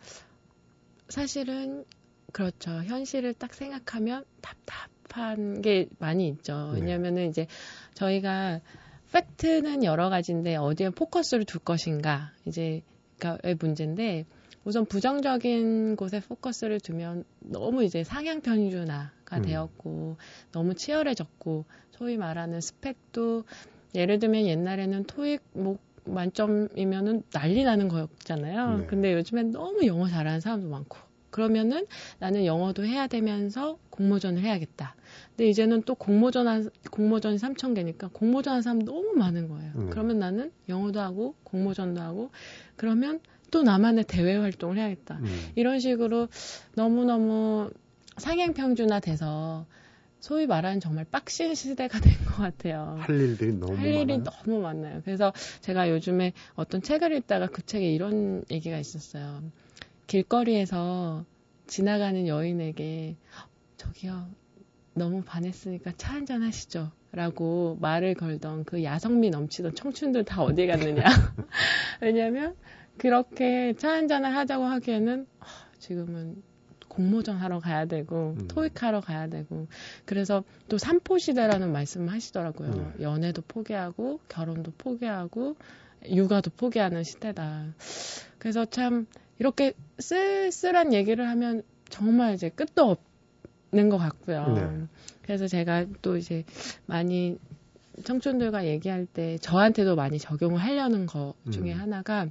사실은 1.09 1.85
그렇죠. 2.31 2.71
현실을 2.71 3.33
딱 3.35 3.53
생각하면 3.53 4.25
답답한 4.41 5.61
게 5.61 5.87
많이 5.99 6.27
있죠. 6.29 6.71
네. 6.73 6.81
왜냐면은 6.81 7.29
이제 7.29 7.47
저희가 7.93 8.61
팩트는 9.11 9.83
여러 9.83 10.09
가지인데 10.09 10.55
어디에 10.55 10.89
포커스를 10.89 11.45
둘 11.45 11.61
것인가 11.61 12.31
이제 12.45 12.81
그러니까의 13.19 13.55
문제인데 13.59 14.25
우선 14.65 14.85
부정적인 14.85 15.95
곳에 15.95 16.21
포커스를 16.21 16.79
두면 16.79 17.25
너무 17.39 17.83
이제 17.83 18.03
상향 18.03 18.41
편준화가 18.41 19.37
음. 19.37 19.41
되었고 19.41 20.17
너무 20.51 20.73
치열해졌고 20.73 21.65
소위 21.91 22.17
말하는 22.17 22.61
스펙도 22.61 23.43
예를 23.95 24.19
들면 24.19 24.45
옛날에는 24.45 25.03
토익 25.05 25.41
뭐 25.53 25.77
만점이면은 26.05 27.23
난리 27.31 27.63
나는 27.63 27.87
거였잖아요. 27.87 28.77
네. 28.79 28.85
근데 28.87 29.13
요즘엔 29.13 29.51
너무 29.51 29.85
영어 29.85 30.07
잘하는 30.07 30.39
사람도 30.39 30.69
많고 30.69 30.97
그러면은 31.29 31.87
나는 32.19 32.45
영어도 32.45 32.85
해야 32.85 33.07
되면서 33.07 33.79
공모전을 33.89 34.43
해야겠다. 34.43 34.95
근데 35.29 35.49
이제는 35.49 35.81
또 35.81 35.95
공모전 35.95 36.47
한, 36.47 36.69
공모전이 36.91 37.37
3천 37.37 37.73
개니까 37.73 38.09
공모전 38.13 38.53
한 38.53 38.61
사람 38.61 38.79
너무 38.79 39.13
많은 39.15 39.47
거예요. 39.47 39.71
음. 39.75 39.89
그러면 39.89 40.19
나는 40.19 40.51
영어도 40.69 40.99
하고 40.99 41.35
공모전도 41.43 42.01
하고 42.01 42.29
그러면 42.75 43.19
또 43.53 43.61
나만의 43.61 44.05
대외 44.05 44.35
활동을 44.35 44.77
해야겠다. 44.79 45.19
음. 45.21 45.51
이런 45.53 45.79
식으로 45.79 46.27
너무너무 46.73 47.69
상향 48.17 48.53
평준화 48.53 48.99
돼서 48.99 49.67
소위 50.19 50.47
말하는 50.47 50.79
정말 50.79 51.05
빡신 51.05 51.53
시대가 51.53 51.99
된 51.99 52.13
것 52.25 52.37
같아요. 52.37 52.97
할 52.99 53.15
일들이 53.19 53.53
너무 53.53 53.77
할 53.77 53.85
일이 53.85 54.17
많아요. 54.17 54.23
너무 54.23 54.59
많아요. 54.59 55.01
그래서 55.05 55.31
제가 55.61 55.91
요즘에 55.91 56.33
어떤 56.55 56.81
책을 56.81 57.15
읽다가 57.15 57.45
그 57.45 57.63
책에 57.63 57.93
이런 57.93 58.43
얘기가 58.49 58.79
있었어요. 58.79 59.43
길거리에서 60.07 61.23
지나가는 61.67 62.27
여인에게 62.27 63.17
저기요 63.77 64.29
너무 64.95 65.21
반했으니까 65.23 65.91
차 65.97 66.13
한잔 66.15 66.41
하시죠. 66.41 66.91
라고 67.11 67.77
말을 67.81 68.15
걸던 68.15 68.63
그 68.63 68.83
야성미 68.83 69.29
넘치던 69.29 69.75
청춘들 69.75 70.23
다 70.23 70.41
어디 70.41 70.65
갔느냐. 70.65 71.03
왜냐면 72.01 72.55
그렇게 72.97 73.73
차 73.73 73.89
한잔을 73.91 74.35
하자고 74.35 74.63
하기에는 74.65 75.27
어, 75.39 75.45
지금은 75.79 76.41
공모전 76.87 77.37
하러 77.37 77.59
가야 77.59 77.85
되고 77.85 78.35
음. 78.37 78.47
토익 78.47 78.83
하러 78.83 79.01
가야 79.01 79.27
되고 79.27 79.67
그래서 80.05 80.43
또 80.69 80.77
삼포 80.77 81.17
시대라는 81.17 81.71
말씀을 81.71 82.11
하시더라고요. 82.11 82.69
음. 82.69 82.93
연애도 83.01 83.41
포기하고 83.47 84.19
결혼도 84.29 84.73
포기하고 84.77 85.55
육아도 86.07 86.51
포기하는 86.55 87.03
시대다. 87.03 87.73
그래서 88.37 88.65
참 88.65 89.07
이렇게 89.39 89.73
쓸쓸한 89.99 90.93
얘기를 90.93 91.27
하면 91.27 91.63
정말 91.89 92.33
이제 92.33 92.49
끝도 92.49 92.97
없는 93.71 93.89
것 93.89 93.97
같고요. 93.97 94.47
네. 94.53 94.87
그래서 95.23 95.47
제가 95.47 95.85
또 96.01 96.17
이제 96.17 96.43
많이 96.85 97.37
청춘들과 98.03 98.65
얘기할 98.65 99.05
때 99.05 99.37
저한테도 99.39 99.95
많이 99.95 100.19
적용을 100.19 100.59
하려는 100.59 101.05
것 101.05 101.35
중에 101.51 101.73
음. 101.73 101.79
하나가 101.79 102.27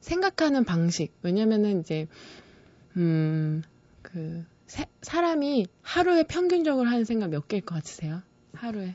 생각하는 0.00 0.64
방식. 0.64 1.12
왜냐면은 1.22 1.80
이제, 1.80 2.06
음, 2.96 3.62
그, 4.02 4.44
세, 4.66 4.86
사람이 5.02 5.66
하루에 5.82 6.22
평균적으로 6.24 6.88
하는 6.88 7.04
생각 7.04 7.30
몇 7.30 7.48
개일 7.48 7.64
것 7.64 7.74
같으세요? 7.74 8.22
하루에. 8.54 8.94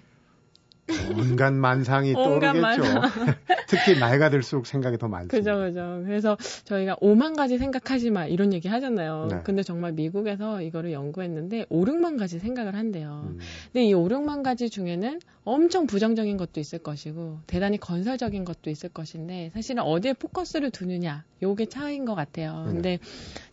온갖 1.17 1.51
만상이 1.53 2.13
온갖 2.15 2.53
떠오르겠죠. 2.53 2.61
만상. 2.61 3.35
특히 3.67 3.99
나이가 3.99 4.29
들수록 4.29 4.67
생각이 4.67 4.97
더 4.97 5.07
많죠. 5.07 5.27
그죠, 5.29 5.57
그죠. 5.57 6.03
그래서 6.05 6.37
저희가 6.65 6.95
5만 6.97 7.35
가지 7.35 7.57
생각하지 7.57 8.11
마 8.11 8.25
이런 8.25 8.53
얘기 8.53 8.67
하잖아요. 8.67 9.27
네. 9.29 9.41
근데 9.43 9.63
정말 9.63 9.91
미국에서 9.93 10.61
이거를 10.61 10.91
연구했는데 10.93 11.65
5, 11.69 11.85
6만 11.85 12.17
가지 12.17 12.39
생각을 12.39 12.75
한대요. 12.75 13.25
음. 13.27 13.39
근데 13.73 13.85
이 13.85 13.93
5, 13.93 14.07
6만 14.07 14.43
가지 14.43 14.69
중에는 14.69 15.19
엄청 15.43 15.85
부정적인 15.85 16.37
것도 16.37 16.59
있을 16.59 16.79
것이고 16.79 17.39
대단히 17.45 17.77
건설적인 17.77 18.45
것도 18.45 18.69
있을 18.69 18.89
것인데 18.89 19.51
사실은 19.53 19.83
어디에 19.83 20.13
포커스를 20.13 20.71
두느냐 20.71 21.23
요게 21.43 21.67
차이인 21.67 22.05
것 22.05 22.15
같아요. 22.15 22.65
네. 22.65 22.73
근데 22.73 22.99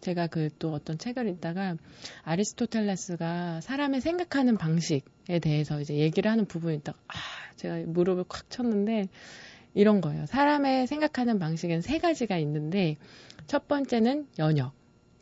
제가 0.01 0.29
그 0.29 0.43
또 0.59 0.73
어떤 0.73 0.99
책을 0.99 1.29
읽다가 1.29 1.77
아리스토텔레스가 2.23 3.61
사람의 3.61 4.01
생각하는 4.01 4.57
방식 4.57 5.05
에 5.29 5.39
대해서 5.39 5.81
이제 5.81 5.95
얘기를 5.95 6.31
하는 6.31 6.45
부분이 6.47 6.77
있다가 6.77 6.99
아, 7.09 7.15
제가 7.57 7.77
무릎을 7.87 8.25
콱 8.29 8.51
쳤는데 8.51 9.09
이런 9.75 10.01
거예요. 10.01 10.27
사람의 10.27 10.87
생각하는 10.87 11.39
방식은 11.39 11.81
세 11.81 11.99
가지가 11.99 12.37
있는데 12.39 12.97
첫 13.47 13.69
번째는 13.69 14.27
연역, 14.39 14.73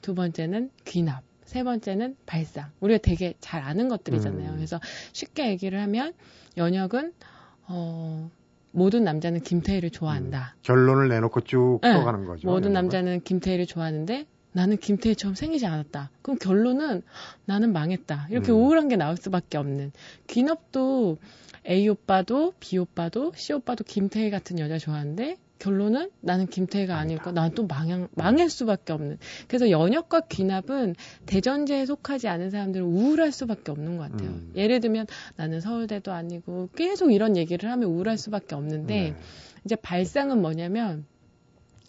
두 0.00 0.14
번째는 0.14 0.70
귀납, 0.86 1.22
세 1.44 1.62
번째는 1.62 2.16
발상. 2.26 2.70
우리가 2.80 2.98
되게 3.02 3.34
잘 3.40 3.62
아는 3.62 3.88
것들이잖아요. 3.88 4.50
음. 4.50 4.56
그래서 4.56 4.80
쉽게 5.12 5.48
얘기를 5.50 5.80
하면 5.80 6.14
연역은 6.56 7.12
어 7.68 8.30
모든 8.72 9.04
남자는 9.04 9.40
김태희를 9.42 9.90
좋아한다. 9.90 10.54
음, 10.56 10.58
결론을 10.62 11.08
내놓고 11.08 11.42
쭉 11.42 11.80
네. 11.82 11.92
풀어가는 11.92 12.24
거죠. 12.24 12.48
모든 12.48 12.70
연애가. 12.70 12.80
남자는 12.80 13.20
김태희를 13.22 13.66
좋아하는데 13.66 14.26
나는 14.52 14.76
김태희처럼 14.76 15.34
생기지 15.34 15.66
않았다. 15.66 16.10
그럼 16.22 16.38
결론은 16.38 17.02
나는 17.44 17.72
망했다. 17.72 18.28
이렇게 18.30 18.52
음. 18.52 18.56
우울한 18.56 18.88
게 18.88 18.96
나올 18.96 19.16
수밖에 19.16 19.58
없는. 19.58 19.92
귀엽도 20.26 21.18
A 21.68 21.88
오빠도 21.88 22.54
B 22.58 22.78
오빠도 22.78 23.32
C 23.36 23.52
오빠도 23.52 23.84
김태희 23.84 24.30
같은 24.30 24.58
여자 24.58 24.78
좋아하는데 24.78 25.36
결론은 25.60 26.10
나는 26.20 26.46
김태희가 26.46 26.96
아니고 26.96 27.32
난또 27.32 27.66
망한, 27.66 28.08
망할 28.12 28.48
수밖에 28.48 28.94
없는. 28.94 29.18
그래서 29.46 29.70
연역과 29.70 30.22
귀납은 30.22 30.96
대전제에 31.26 31.84
속하지 31.86 32.28
않은 32.28 32.50
사람들은 32.50 32.84
우울할 32.86 33.30
수밖에 33.30 33.70
없는 33.70 33.98
것 33.98 34.10
같아요. 34.10 34.30
음. 34.30 34.52
예를 34.56 34.80
들면 34.80 35.06
나는 35.36 35.60
서울대도 35.60 36.12
아니고 36.12 36.70
계속 36.74 37.12
이런 37.12 37.36
얘기를 37.36 37.70
하면 37.70 37.90
우울할 37.90 38.16
수밖에 38.16 38.54
없는데 38.54 38.94
네. 38.94 39.14
이제 39.64 39.76
발상은 39.76 40.40
뭐냐면 40.40 41.04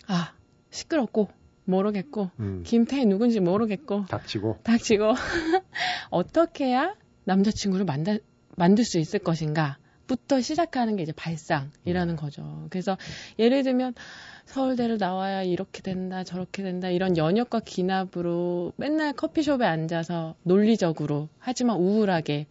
아 0.08 0.34
시끄럽고 0.70 1.30
모르겠고 1.72 2.30
음, 2.40 2.64
김태희 2.66 3.06
누군지 3.06 3.40
모르겠고 3.40 4.06
닥치고. 4.06 4.60
닥치고. 4.64 5.14
어떻게 6.12 6.66
해야 6.66 6.96
남자친구를 7.24 7.86
만다, 7.86 8.18
만들 8.56 8.84
수 8.84 9.00
있을 9.00 9.20
것인가? 9.20 9.78
부터 10.12 10.42
시작하는 10.42 10.98
게 10.98 11.04
이제 11.04 11.14
발상이라는 11.14 12.18
거죠. 12.18 12.68
그래서 12.70 12.98
예를 13.40 13.64
들면 13.64 13.94
서울대를 14.44 14.98
나와야 14.98 15.44
이렇게 15.44 15.82
된다 15.82 16.26
저렇게 16.26 16.64
된다 16.64 16.90
이런 16.90 17.16
연역과 17.16 17.62
기납으로 17.62 18.74
맨날 18.76 19.14
커피숍에 19.14 19.66
앉아서 19.66 20.36
논리적으로 20.44 21.30
하지만 21.40 21.78
우울하게 21.78 22.48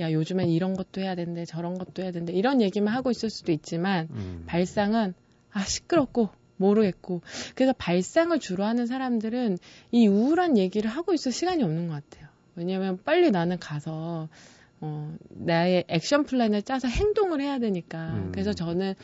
야 0.00 0.10
요즘엔 0.10 0.48
이런 0.48 0.74
것도 0.74 1.02
해야 1.02 1.14
된대 1.14 1.44
저런 1.44 1.78
것도 1.78 2.02
해야 2.02 2.10
된대 2.10 2.32
이런 2.32 2.60
얘기만 2.60 2.92
하고 2.92 3.12
있을 3.12 3.30
수도 3.30 3.52
있지만 3.52 4.08
음, 4.10 4.42
발상은 4.46 5.14
아 5.52 5.60
시끄럽고 5.62 6.30
모르겠고 6.56 7.22
그래서 7.54 7.72
발상을 7.76 8.38
주로 8.38 8.64
하는 8.64 8.86
사람들은 8.86 9.58
이 9.90 10.06
우울한 10.06 10.56
얘기를 10.58 10.90
하고 10.90 11.12
있을 11.14 11.32
시간이 11.32 11.62
없는 11.62 11.88
것 11.88 11.94
같아요. 11.94 12.28
왜냐하면 12.56 12.98
빨리 13.04 13.30
나는 13.30 13.58
가서 13.58 14.28
어, 14.80 15.16
나의 15.30 15.84
액션 15.88 16.24
플랜을 16.24 16.62
짜서 16.62 16.88
행동을 16.88 17.40
해야 17.40 17.58
되니까. 17.58 18.14
음. 18.14 18.32
그래서 18.32 18.52
저는 18.52 18.94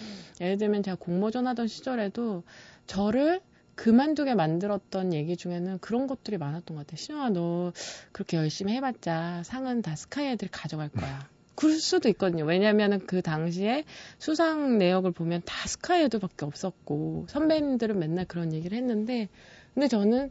예를 0.40 0.58
들면 0.58 0.82
제가 0.82 0.96
공모전 1.00 1.46
하던 1.46 1.68
시절에도 1.68 2.42
저를 2.86 3.40
그만두게 3.76 4.34
만들었던 4.34 5.14
얘기 5.14 5.36
중에는 5.38 5.78
그런 5.78 6.06
것들이 6.06 6.36
많았던 6.36 6.76
것 6.76 6.86
같아요. 6.86 6.96
신영아, 6.96 7.30
너 7.30 7.72
그렇게 8.12 8.36
열심히 8.36 8.74
해봤자 8.74 9.42
상은 9.44 9.80
다 9.80 9.96
스카이 9.96 10.26
애들이 10.26 10.50
가져갈 10.50 10.90
거야. 10.90 11.26
그럴 11.60 11.74
수도 11.74 12.08
있거든요. 12.08 12.46
왜냐면은 12.46 13.06
그 13.06 13.20
당시에 13.20 13.84
수상 14.18 14.78
내역을 14.78 15.12
보면 15.12 15.42
다 15.44 15.68
스카이 15.68 16.04
애들밖에 16.04 16.46
없었고, 16.46 17.26
선배님들은 17.28 17.98
맨날 17.98 18.24
그런 18.24 18.54
얘기를 18.54 18.78
했는데, 18.78 19.28
근데 19.74 19.86
저는 19.86 20.30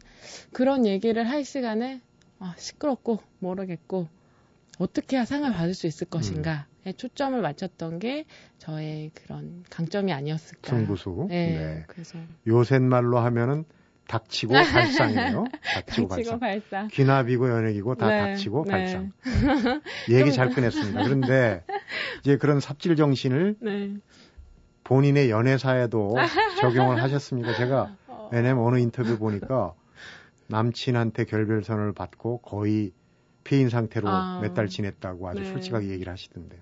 그런 0.52 0.86
얘기를 0.86 1.28
할 1.28 1.44
시간에, 1.44 2.00
아, 2.40 2.54
시끄럽고, 2.58 3.20
모르겠고, 3.38 4.08
어떻게 4.80 5.16
해야 5.16 5.24
상을 5.24 5.48
받을 5.52 5.72
수 5.72 5.86
있을 5.86 6.08
것인가에 6.08 6.94
초점을 6.96 7.40
맞췄던 7.40 8.00
게 8.00 8.24
저의 8.58 9.12
그런 9.14 9.62
강점이 9.70 10.12
아니었을까. 10.12 10.76
승부수. 10.76 11.26
네, 11.28 11.46
네. 11.46 11.84
그래서 11.86 12.18
요새 12.48 12.80
말로 12.80 13.20
하면은 13.20 13.64
닥치고 14.10 14.52
발상이에요. 14.54 15.44
닥치고 15.62 16.08
닥치고 16.08 16.08
발상. 16.08 16.40
발상. 16.40 16.88
귀납이고 16.88 17.48
연예기고 17.48 17.94
다 17.94 18.08
네, 18.08 18.18
닥치고 18.18 18.64
네. 18.64 18.70
발상. 18.72 19.12
얘기 20.10 20.32
잘 20.32 20.50
꺼냈습니다. 20.50 21.04
그런데 21.04 21.62
이제 22.20 22.36
그런 22.36 22.58
삽질 22.58 22.96
정신을 22.96 23.56
네. 23.62 23.94
본인의 24.82 25.30
연애사에도 25.30 26.16
적용을 26.60 27.00
하셨습니까? 27.00 27.54
제가 27.54 27.96
어, 28.08 28.28
왜냐면 28.32 28.64
어느 28.64 28.78
인터뷰 28.80 29.16
보니까 29.16 29.74
남친한테 30.48 31.26
결별선을 31.26 31.92
받고 31.92 32.38
거의 32.38 32.90
폐인 33.44 33.68
상태로 33.68 34.08
아. 34.08 34.40
몇달 34.42 34.66
지냈다고 34.66 35.28
아주 35.28 35.42
네. 35.42 35.52
솔직하게 35.52 35.88
얘기를 35.90 36.12
하시던데. 36.12 36.60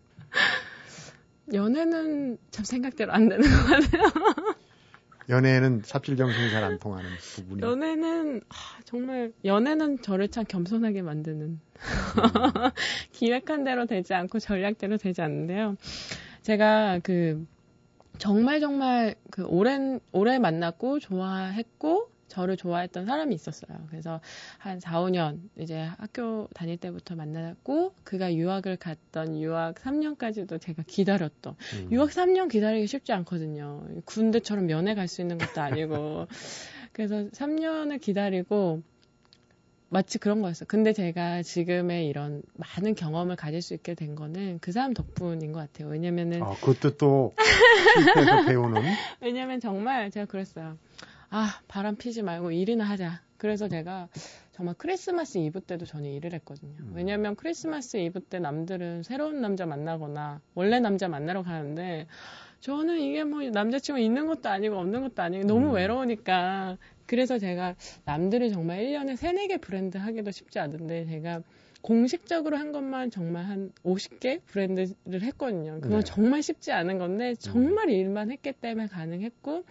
연애는 1.54 2.36
참 2.50 2.64
생각대로 2.66 3.12
안 3.12 3.30
되는 3.30 3.42
것 3.42 3.48
같아요. 3.48 4.57
연애는 5.28 5.82
삽질 5.84 6.16
정신이 6.16 6.50
잘 6.50 6.64
안 6.64 6.78
통하는 6.78 7.08
부분이. 7.18 7.62
연애는 7.62 8.40
아, 8.48 8.54
정말 8.84 9.32
연애는 9.44 10.00
저를 10.00 10.28
참 10.28 10.44
겸손하게 10.48 11.02
만드는 11.02 11.60
기획한 13.12 13.64
대로 13.64 13.86
되지 13.86 14.14
않고 14.14 14.38
전략대로 14.38 14.96
되지 14.96 15.20
않는데요. 15.22 15.76
제가 16.42 17.00
그 17.02 17.46
정말 18.18 18.60
정말 18.60 19.14
그 19.30 19.44
오랜 19.44 20.00
오래 20.12 20.38
만났고 20.38 20.98
좋아했고 20.98 22.10
저를 22.28 22.56
좋아했던 22.56 23.06
사람이 23.06 23.34
있었어요. 23.34 23.86
그래서 23.90 24.20
한 24.58 24.78
4, 24.80 25.00
5년 25.00 25.40
이제 25.58 25.80
학교 25.98 26.48
다닐 26.54 26.76
때부터 26.76 27.16
만났고 27.16 27.94
그가 28.04 28.34
유학을 28.34 28.76
갔던 28.76 29.40
유학 29.40 29.74
3년까지도 29.76 30.60
제가 30.60 30.84
기다렸던 30.86 31.56
음. 31.74 31.88
유학 31.92 32.10
3년 32.10 32.48
기다리기 32.50 32.86
쉽지 32.86 33.12
않거든요. 33.12 33.84
군대처럼 34.04 34.66
면회 34.66 34.94
갈 34.94 35.08
수 35.08 35.22
있는 35.22 35.38
것도 35.38 35.60
아니고. 35.60 36.26
그래서 36.92 37.28
3년을 37.30 38.00
기다리고 38.00 38.82
마치 39.90 40.18
그런 40.18 40.42
거였어요. 40.42 40.66
근데 40.68 40.92
제가 40.92 41.42
지금의 41.42 42.08
이런 42.08 42.42
많은 42.54 42.94
경험을 42.94 43.36
가질 43.36 43.62
수 43.62 43.72
있게 43.72 43.94
된 43.94 44.14
거는 44.14 44.58
그 44.60 44.70
사람 44.70 44.92
덕분인 44.92 45.52
것 45.52 45.60
같아요. 45.60 45.88
왜냐면은, 45.88 46.42
아, 46.42 46.52
그것도 46.60 46.98
또 46.98 47.32
배우는 48.46 48.82
왜냐면 49.22 49.60
정말 49.60 50.10
제가 50.10 50.26
그랬어요. 50.26 50.76
아, 51.30 51.60
바람 51.68 51.96
피지 51.96 52.22
말고 52.22 52.52
일이나 52.52 52.84
하자. 52.84 53.20
그래서 53.36 53.68
제가 53.68 54.08
정말 54.52 54.74
크리스마스 54.76 55.38
이브 55.38 55.60
때도 55.60 55.86
저는 55.86 56.10
일을 56.10 56.32
했거든요. 56.34 56.74
음. 56.80 56.92
왜냐면 56.94 57.36
크리스마스 57.36 57.96
이브 57.96 58.20
때 58.20 58.38
남들은 58.40 59.04
새로운 59.04 59.40
남자 59.40 59.66
만나거나 59.66 60.40
원래 60.54 60.80
남자 60.80 61.06
만나러 61.06 61.42
가는데 61.42 62.06
저는 62.60 62.98
이게 62.98 63.22
뭐 63.22 63.42
남자친구 63.42 64.00
있는 64.00 64.26
것도 64.26 64.48
아니고 64.48 64.76
없는 64.76 65.02
것도 65.02 65.22
아니고 65.22 65.46
너무 65.46 65.68
음. 65.68 65.74
외로우니까 65.74 66.76
그래서 67.06 67.38
제가 67.38 67.76
남들이 68.04 68.50
정말 68.50 68.80
1년에 68.80 69.14
3, 69.16 69.36
4개 69.36 69.60
브랜드 69.60 69.96
하기도 69.96 70.32
쉽지 70.32 70.58
않은데 70.58 71.06
제가 71.06 71.42
공식적으로 71.80 72.56
한 72.56 72.72
것만 72.72 73.12
정말 73.12 73.44
한 73.44 73.70
50개 73.84 74.40
브랜드를 74.46 75.22
했거든요. 75.22 75.80
그건 75.80 76.00
네. 76.00 76.04
정말 76.04 76.42
쉽지 76.42 76.72
않은 76.72 76.98
건데 76.98 77.34
정말 77.36 77.90
일만 77.90 78.32
했기 78.32 78.52
때문에 78.52 78.88
가능했고 78.88 79.64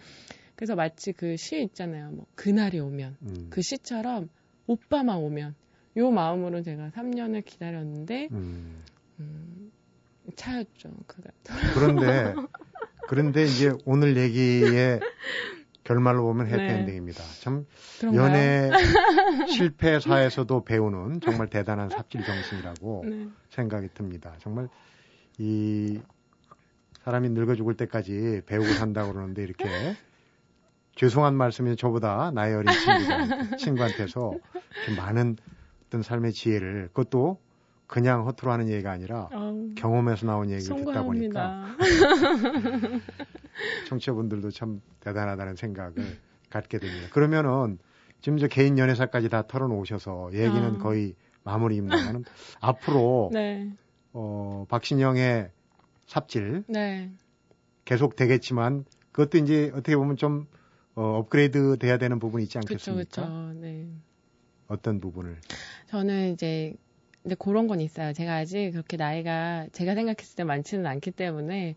그래서 0.58 0.74
마치 0.74 1.12
그 1.12 1.36
시 1.36 1.62
있잖아요. 1.62 2.10
뭐 2.10 2.26
그날이 2.34 2.80
오면 2.80 3.16
음. 3.22 3.46
그 3.48 3.62
시처럼 3.62 4.28
오빠만 4.66 5.16
오면 5.18 5.54
요 5.98 6.10
마음으로 6.10 6.62
제가 6.62 6.90
3년을 6.96 7.44
기다렸는데 7.44 8.28
음. 8.32 8.82
음, 9.20 9.70
차였죠. 10.34 10.90
그가 11.06 11.30
그런데 11.74 12.34
그런데 13.08 13.44
이제 13.44 13.72
오늘 13.84 14.16
얘기의 14.16 14.98
결말로 15.84 16.24
보면 16.24 16.46
네. 16.48 16.54
해피엔딩입니다. 16.54 17.22
참 17.40 17.64
그런가요? 18.00 18.20
연애 18.20 18.70
실패사에서도 19.46 20.64
배우는 20.64 21.20
정말 21.20 21.48
대단한 21.48 21.88
삽질 21.88 22.24
정신이라고 22.24 23.04
네. 23.08 23.28
생각이 23.50 23.88
듭니다. 23.94 24.34
정말 24.40 24.68
이 25.38 26.00
사람이 27.04 27.30
늙어 27.30 27.54
죽을 27.54 27.76
때까지 27.76 28.42
배우고 28.44 28.66
산다고 28.74 29.12
그러는데 29.12 29.42
이렇게 29.44 29.64
죄송한 30.98 31.36
말씀이 31.36 31.76
저보다 31.76 32.32
나이 32.32 32.52
어린 32.52 32.66
친구가, 32.72 33.46
친구한테서 33.56 34.32
많은 34.96 35.36
어떤 35.86 36.02
삶의 36.02 36.32
지혜를 36.32 36.88
그것도 36.88 37.38
그냥 37.86 38.26
허투루 38.26 38.50
하는 38.50 38.68
얘기가 38.68 38.90
아니라 38.90 39.28
아우, 39.32 39.70
경험에서 39.76 40.26
나온 40.26 40.50
얘기를 40.50 40.84
듣다 40.84 41.04
보니까. 41.04 41.66
청취자분들도 43.86 44.50
참 44.50 44.80
대단하다는 44.98 45.54
생각을 45.54 45.94
갖게 46.50 46.78
됩니다. 46.78 47.06
그러면은 47.12 47.78
지금 48.20 48.38
저 48.38 48.48
개인 48.48 48.76
연애사까지 48.76 49.28
다 49.28 49.46
털어놓으셔서 49.46 50.30
얘기는 50.32 50.64
아. 50.64 50.78
거의 50.78 51.14
마무리입니다만은 51.44 52.24
앞으로 52.60 53.30
네, 53.32 53.70
어, 54.12 54.64
박신영의 54.68 55.50
삽질 56.06 56.64
네. 56.66 57.12
계속 57.84 58.16
되겠지만 58.16 58.84
그것도 59.12 59.38
이제 59.38 59.70
어떻게 59.74 59.96
보면 59.96 60.16
좀 60.16 60.48
어, 60.98 61.18
업그레이드 61.18 61.78
돼야 61.78 61.96
되는 61.96 62.18
부분이 62.18 62.42
있지 62.42 62.58
않겠습니까? 62.58 63.22
그쵸. 63.22 63.52
네. 63.54 63.88
어떤 64.66 64.98
부분을? 65.00 65.40
저는 65.86 66.32
이제 66.32 66.74
근데 67.22 67.36
그런 67.36 67.68
건 67.68 67.80
있어요. 67.80 68.12
제가 68.12 68.34
아직 68.34 68.72
그렇게 68.72 68.96
나이가 68.96 69.68
제가 69.70 69.94
생각했을 69.94 70.34
때 70.34 70.42
많지는 70.42 70.86
않기 70.86 71.12
때문에 71.12 71.76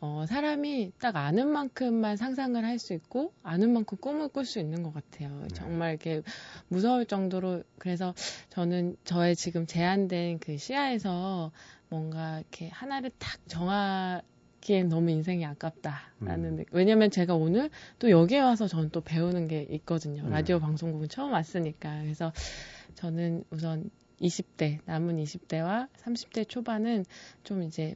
어, 0.00 0.24
사람이 0.26 0.92
딱 0.98 1.16
아는 1.16 1.48
만큼만 1.48 2.16
상상을 2.16 2.62
할 2.64 2.78
수 2.78 2.94
있고 2.94 3.34
아는 3.42 3.72
만큼 3.74 3.98
꿈을 4.00 4.28
꿀 4.28 4.46
수 4.46 4.58
있는 4.60 4.82
것 4.82 4.94
같아요. 4.94 5.40
네. 5.42 5.48
정말 5.52 5.90
이렇게 5.90 6.22
무서울 6.68 7.04
정도로 7.04 7.62
그래서 7.78 8.14
저는 8.48 8.96
저의 9.04 9.36
지금 9.36 9.66
제한된 9.66 10.38
그 10.38 10.56
시야에서 10.56 11.52
뭔가 11.90 12.38
이렇게 12.40 12.68
하나를 12.70 13.10
딱 13.18 13.38
정하 13.46 14.22
갖기엔 14.64 14.88
너무 14.88 15.10
인생이 15.10 15.44
아깝다라는 15.44 16.44
음. 16.44 16.56
느- 16.56 16.64
왜냐면 16.72 17.10
제가 17.10 17.34
오늘 17.34 17.70
또 17.98 18.10
여기에 18.10 18.40
와서 18.40 18.66
저는 18.66 18.88
또 18.90 19.00
배우는 19.02 19.46
게 19.46 19.66
있거든요. 19.70 20.22
네. 20.24 20.30
라디오 20.30 20.58
방송국은 20.58 21.08
처음 21.08 21.32
왔으니까 21.32 22.00
그래서 22.02 22.32
저는 22.94 23.44
우선 23.50 23.90
20대 24.20 24.78
남은 24.86 25.22
20대와 25.22 25.88
30대 25.96 26.48
초반은 26.48 27.04
좀 27.44 27.62
이제 27.62 27.94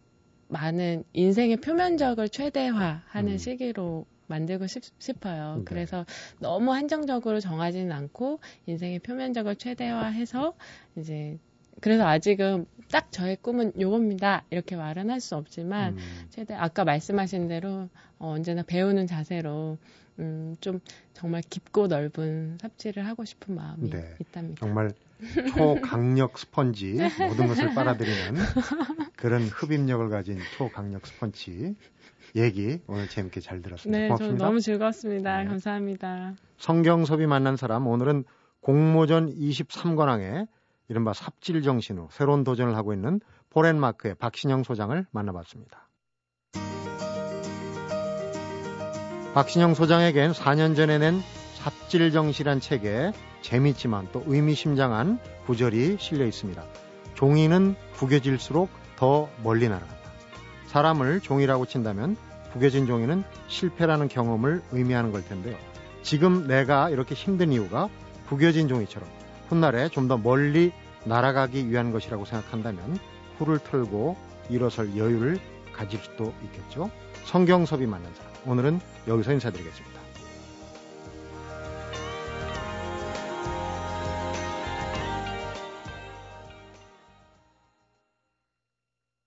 많은 0.48 1.04
인생의 1.14 1.56
표면적을 1.58 2.28
최대화하는 2.28 3.32
음. 3.32 3.38
시기로 3.38 4.06
만들고 4.26 4.66
싶, 4.66 4.82
어요 5.24 5.56
네. 5.58 5.64
그래서 5.64 6.04
너무 6.38 6.72
한정적으로 6.74 7.40
정하지는 7.40 7.92
않고 7.92 8.40
인생의 8.66 8.98
표면적을 8.98 9.56
최대화해서 9.56 10.54
이제 10.96 11.38
그래서 11.80 12.06
아직은 12.06 12.66
딱 12.90 13.12
저의 13.12 13.36
꿈은 13.36 13.72
요겁니다 13.78 14.44
이렇게 14.50 14.76
말은 14.76 15.10
할 15.10 15.20
수 15.20 15.36
없지만 15.36 15.94
음. 15.94 16.26
최대 16.30 16.54
아까 16.54 16.84
말씀하신 16.84 17.48
대로 17.48 17.88
어, 18.18 18.30
언제나 18.30 18.62
배우는 18.62 19.06
자세로 19.06 19.78
음, 20.20 20.56
좀 20.60 20.80
정말 21.12 21.42
깊고 21.48 21.86
넓은 21.86 22.58
삽질을 22.60 23.06
하고 23.06 23.24
싶은 23.24 23.54
마음이 23.54 23.90
네. 23.90 24.14
있답니다. 24.20 24.60
정말 24.60 24.90
초강력 25.54 26.38
스펀지 26.38 26.96
모든 27.20 27.46
것을 27.48 27.74
빨아들이는 27.74 28.34
그런 29.16 29.42
흡입력을 29.42 30.08
가진 30.08 30.38
초강력 30.56 31.06
스펀지 31.06 31.74
얘기 32.36 32.80
오늘 32.86 33.08
재밌게 33.08 33.40
잘 33.40 33.62
들었습니다. 33.62 33.98
네, 33.98 34.08
고맙습니다. 34.08 34.44
너무 34.44 34.60
즐거웠습니다. 34.60 35.38
네. 35.42 35.48
감사합니다. 35.48 36.34
성경섭이 36.58 37.26
만난 37.26 37.56
사람 37.56 37.86
오늘은 37.86 38.24
공모전 38.60 39.32
23관왕에 39.34 40.46
이른바 40.88 41.12
삽질 41.12 41.62
정신으로 41.62 42.08
새로운 42.10 42.44
도전을 42.44 42.74
하고 42.76 42.92
있는 42.92 43.20
포렌마크의 43.50 44.14
박신영 44.14 44.62
소장을 44.64 45.06
만나봤습니다. 45.10 45.88
박신영 49.34 49.74
소장에겐 49.74 50.32
4년 50.32 50.74
전에 50.74 50.98
낸 50.98 51.20
삽질 51.54 52.10
정신이란 52.12 52.60
책에 52.60 53.12
재밌지만 53.42 54.08
또 54.12 54.22
의미심장한 54.26 55.20
구절이 55.46 55.98
실려 56.00 56.26
있습니다. 56.26 56.64
종이는 57.14 57.74
구겨질수록 57.94 58.70
더 58.96 59.28
멀리 59.42 59.68
날아간다. 59.68 59.96
사람을 60.66 61.20
종이라고 61.20 61.66
친다면 61.66 62.16
구겨진 62.52 62.86
종이는 62.86 63.24
실패라는 63.48 64.08
경험을 64.08 64.62
의미하는 64.72 65.12
걸 65.12 65.24
텐데요. 65.24 65.56
지금 66.02 66.46
내가 66.46 66.90
이렇게 66.90 67.14
힘든 67.14 67.52
이유가 67.52 67.88
구겨진 68.28 68.68
종이처럼 68.68 69.08
훗날에 69.48 69.88
좀 69.88 70.08
더 70.08 70.16
멀리 70.18 70.72
날아가기 71.04 71.70
위한 71.70 71.92
것이라고 71.92 72.24
생각한다면 72.24 72.98
풀을 73.38 73.58
털고 73.58 74.16
일어설 74.50 74.96
여유를 74.96 75.38
가질 75.72 76.00
수도 76.00 76.32
있겠죠. 76.44 76.90
성경섭이 77.24 77.86
만난 77.86 78.12
사람. 78.14 78.32
오늘은 78.46 78.80
여기서 79.06 79.32
인사드리겠습니다. 79.32 79.97